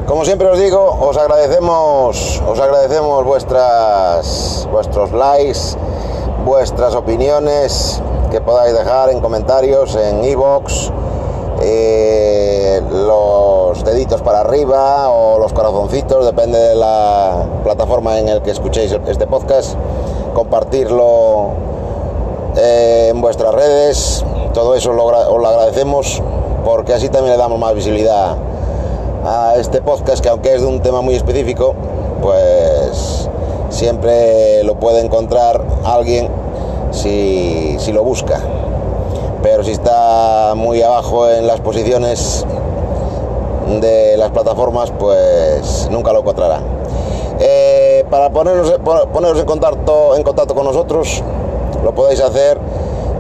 Como 0.06 0.24
siempre 0.24 0.46
os 0.48 0.58
digo, 0.58 0.80
os 0.80 1.16
agradecemos, 1.18 2.40
os 2.40 2.58
agradecemos 2.58 3.24
vuestras, 3.24 4.66
vuestros 4.72 5.12
likes, 5.12 5.76
vuestras 6.44 6.94
opiniones 6.94 8.01
que 8.31 8.40
podáis 8.40 8.74
dejar 8.74 9.11
en 9.11 9.20
comentarios 9.20 9.96
en 9.96 10.24
iVoox, 10.24 10.90
eh, 11.62 12.81
los 12.90 13.85
deditos 13.85 14.22
para 14.22 14.40
arriba 14.40 15.11
o 15.11 15.38
los 15.38 15.53
corazoncitos, 15.53 16.24
depende 16.27 16.59
de 16.59 16.74
la 16.74 17.46
plataforma 17.64 18.18
en 18.18 18.29
el 18.29 18.42
que 18.42 18.51
escuchéis 18.51 18.96
este 19.07 19.27
podcast, 19.27 19.74
compartirlo 20.35 21.51
eh, 22.57 23.09
en 23.11 23.20
vuestras 23.20 23.55
redes, 23.55 24.24
todo 24.55 24.74
eso 24.74 24.92
lo 24.92 25.07
os 25.07 25.40
lo 25.40 25.46
agradecemos 25.48 26.22
porque 26.64 26.92
así 26.92 27.09
también 27.09 27.33
le 27.33 27.38
damos 27.38 27.59
más 27.59 27.74
visibilidad 27.74 28.37
a 29.24 29.55
este 29.57 29.81
podcast 29.81 30.22
que 30.22 30.29
aunque 30.29 30.55
es 30.55 30.61
de 30.61 30.66
un 30.66 30.81
tema 30.81 31.01
muy 31.01 31.14
específico, 31.14 31.74
pues 32.20 33.29
siempre 33.70 34.62
lo 34.64 34.74
puede 34.76 35.00
encontrar 35.00 35.64
alguien 35.85 36.28
si, 36.90 37.76
si 37.78 37.92
lo 37.92 38.02
busca. 38.02 38.40
Pero 39.42 39.62
si 39.62 39.72
está 39.72 40.54
muy 40.57 40.83
abajo 40.83 41.28
en 41.28 41.46
las 41.46 41.61
posiciones 41.61 42.44
de 43.81 44.16
las 44.16 44.31
plataformas, 44.31 44.92
pues 44.98 45.88
nunca 45.90 46.12
lo 46.12 46.20
encontrará. 46.20 46.61
Eh, 47.40 48.04
para 48.11 48.31
ponernos, 48.31 48.72
poneros 49.12 49.38
en 49.38 49.46
contacto, 49.46 50.16
en 50.16 50.22
contacto 50.22 50.54
con 50.54 50.64
nosotros, 50.64 51.22
lo 51.85 51.94
podéis 51.94 52.20
hacer 52.20 52.59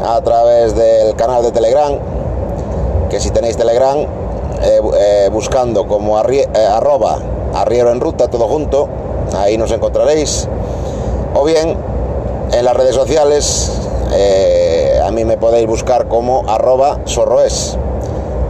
a 0.04 0.20
través 0.22 0.74
del 0.74 1.14
canal 1.14 1.42
de 1.42 1.52
Telegram, 1.52 1.92
que 3.10 3.20
si 3.20 3.30
tenéis 3.30 3.56
Telegram, 3.56 3.98
eh, 3.98 4.80
eh, 4.98 5.28
buscando 5.32 5.86
como 5.86 6.18
eh, 6.18 6.46
arroba 6.68 7.18
arriero 7.54 7.92
en 7.92 8.00
ruta, 8.00 8.28
todo 8.28 8.48
junto, 8.48 8.88
ahí 9.36 9.58
nos 9.58 9.72
encontraréis. 9.72 10.48
O 11.34 11.44
bien 11.44 11.76
en 12.52 12.64
las 12.64 12.76
redes 12.76 12.94
sociales, 12.94 13.72
eh, 14.12 15.00
a 15.04 15.10
mí 15.10 15.24
me 15.24 15.36
podéis 15.36 15.66
buscar 15.66 16.06
como 16.08 16.48
arroba 16.48 17.00
sorroes, 17.04 17.76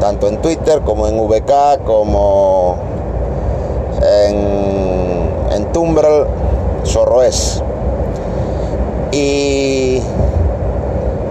tanto 0.01 0.29
en 0.29 0.41
Twitter 0.41 0.83
como 0.83 1.09
en 1.09 1.19
VK, 1.19 1.83
como 1.85 2.77
en, 4.03 5.31
en 5.53 5.73
Tumblr, 5.73 6.29
sorroes. 6.85 7.61
Y 9.11 10.01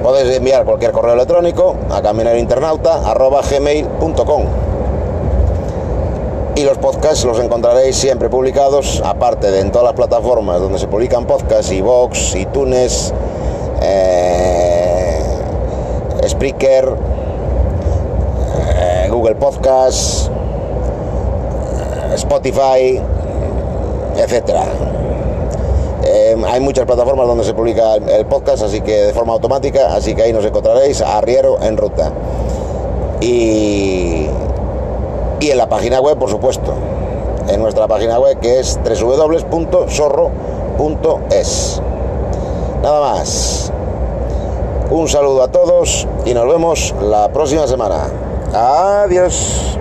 podéis 0.04 0.36
enviar 0.36 0.66
cualquier 0.66 0.92
correo 0.92 1.14
electrónico 1.14 1.78
a 1.90 2.02
caminarointernauta.gmail.com 2.02 4.67
y 6.58 6.64
los 6.64 6.80
podcasts 6.80 7.24
los 7.24 7.40
encontraréis 7.40 7.96
siempre 7.96 8.30
publicados, 8.30 9.04
aparte 9.06 9.52
de 9.52 9.60
en 9.60 9.72
todas 9.72 9.86
las 9.86 9.94
plataformas 9.94 10.60
donde 10.60 10.80
se 10.80 10.88
publican 10.88 11.28
podcasts, 11.28 11.72
iVoox, 11.72 12.34
iTunes, 12.36 13.14
eh, 13.84 15.22
Spreaker, 16.28 16.96
eh, 18.76 19.08
Google 19.12 19.36
Podcasts, 19.36 20.32
eh, 21.80 22.16
Spotify, 22.16 23.00
etcétera. 24.16 24.66
Eh, 26.06 26.36
hay 26.48 26.60
muchas 26.60 26.88
plataformas 26.88 27.28
donde 27.28 27.44
se 27.44 27.54
publica 27.54 27.98
el, 27.98 28.26
podcast, 28.26 28.64
así 28.64 28.82
que 28.82 29.04
de 29.04 29.14
forma 29.14 29.34
automática, 29.34 29.94
así 29.94 30.16
que 30.16 30.24
ahí 30.24 30.34
nos 30.34 30.44
encontraréis 30.44 31.02
Arriero 31.02 31.62
en 31.62 31.78
ruta. 31.78 32.12
Y, 33.22 34.28
y 35.40 35.52
en 35.52 35.58
la 35.58 35.70
página 35.70 36.00
web, 36.00 36.18
por 36.18 36.30
supuesto, 36.30 36.74
en 37.48 37.62
nuestra 37.62 37.88
página 37.88 38.20
web 38.20 38.40
que 38.40 38.60
es 38.60 38.80
www.zorro.es. 38.84 40.32
Nada 42.82 43.14
más. 43.14 43.72
Un 44.90 45.08
saludo 45.08 45.44
a 45.44 45.50
todos 45.50 46.08
y 46.26 46.34
nos 46.34 46.48
vemos 46.48 46.96
la 47.02 47.30
próxima 47.30 47.68
semana. 47.68 48.10
Adiós. 48.54 49.78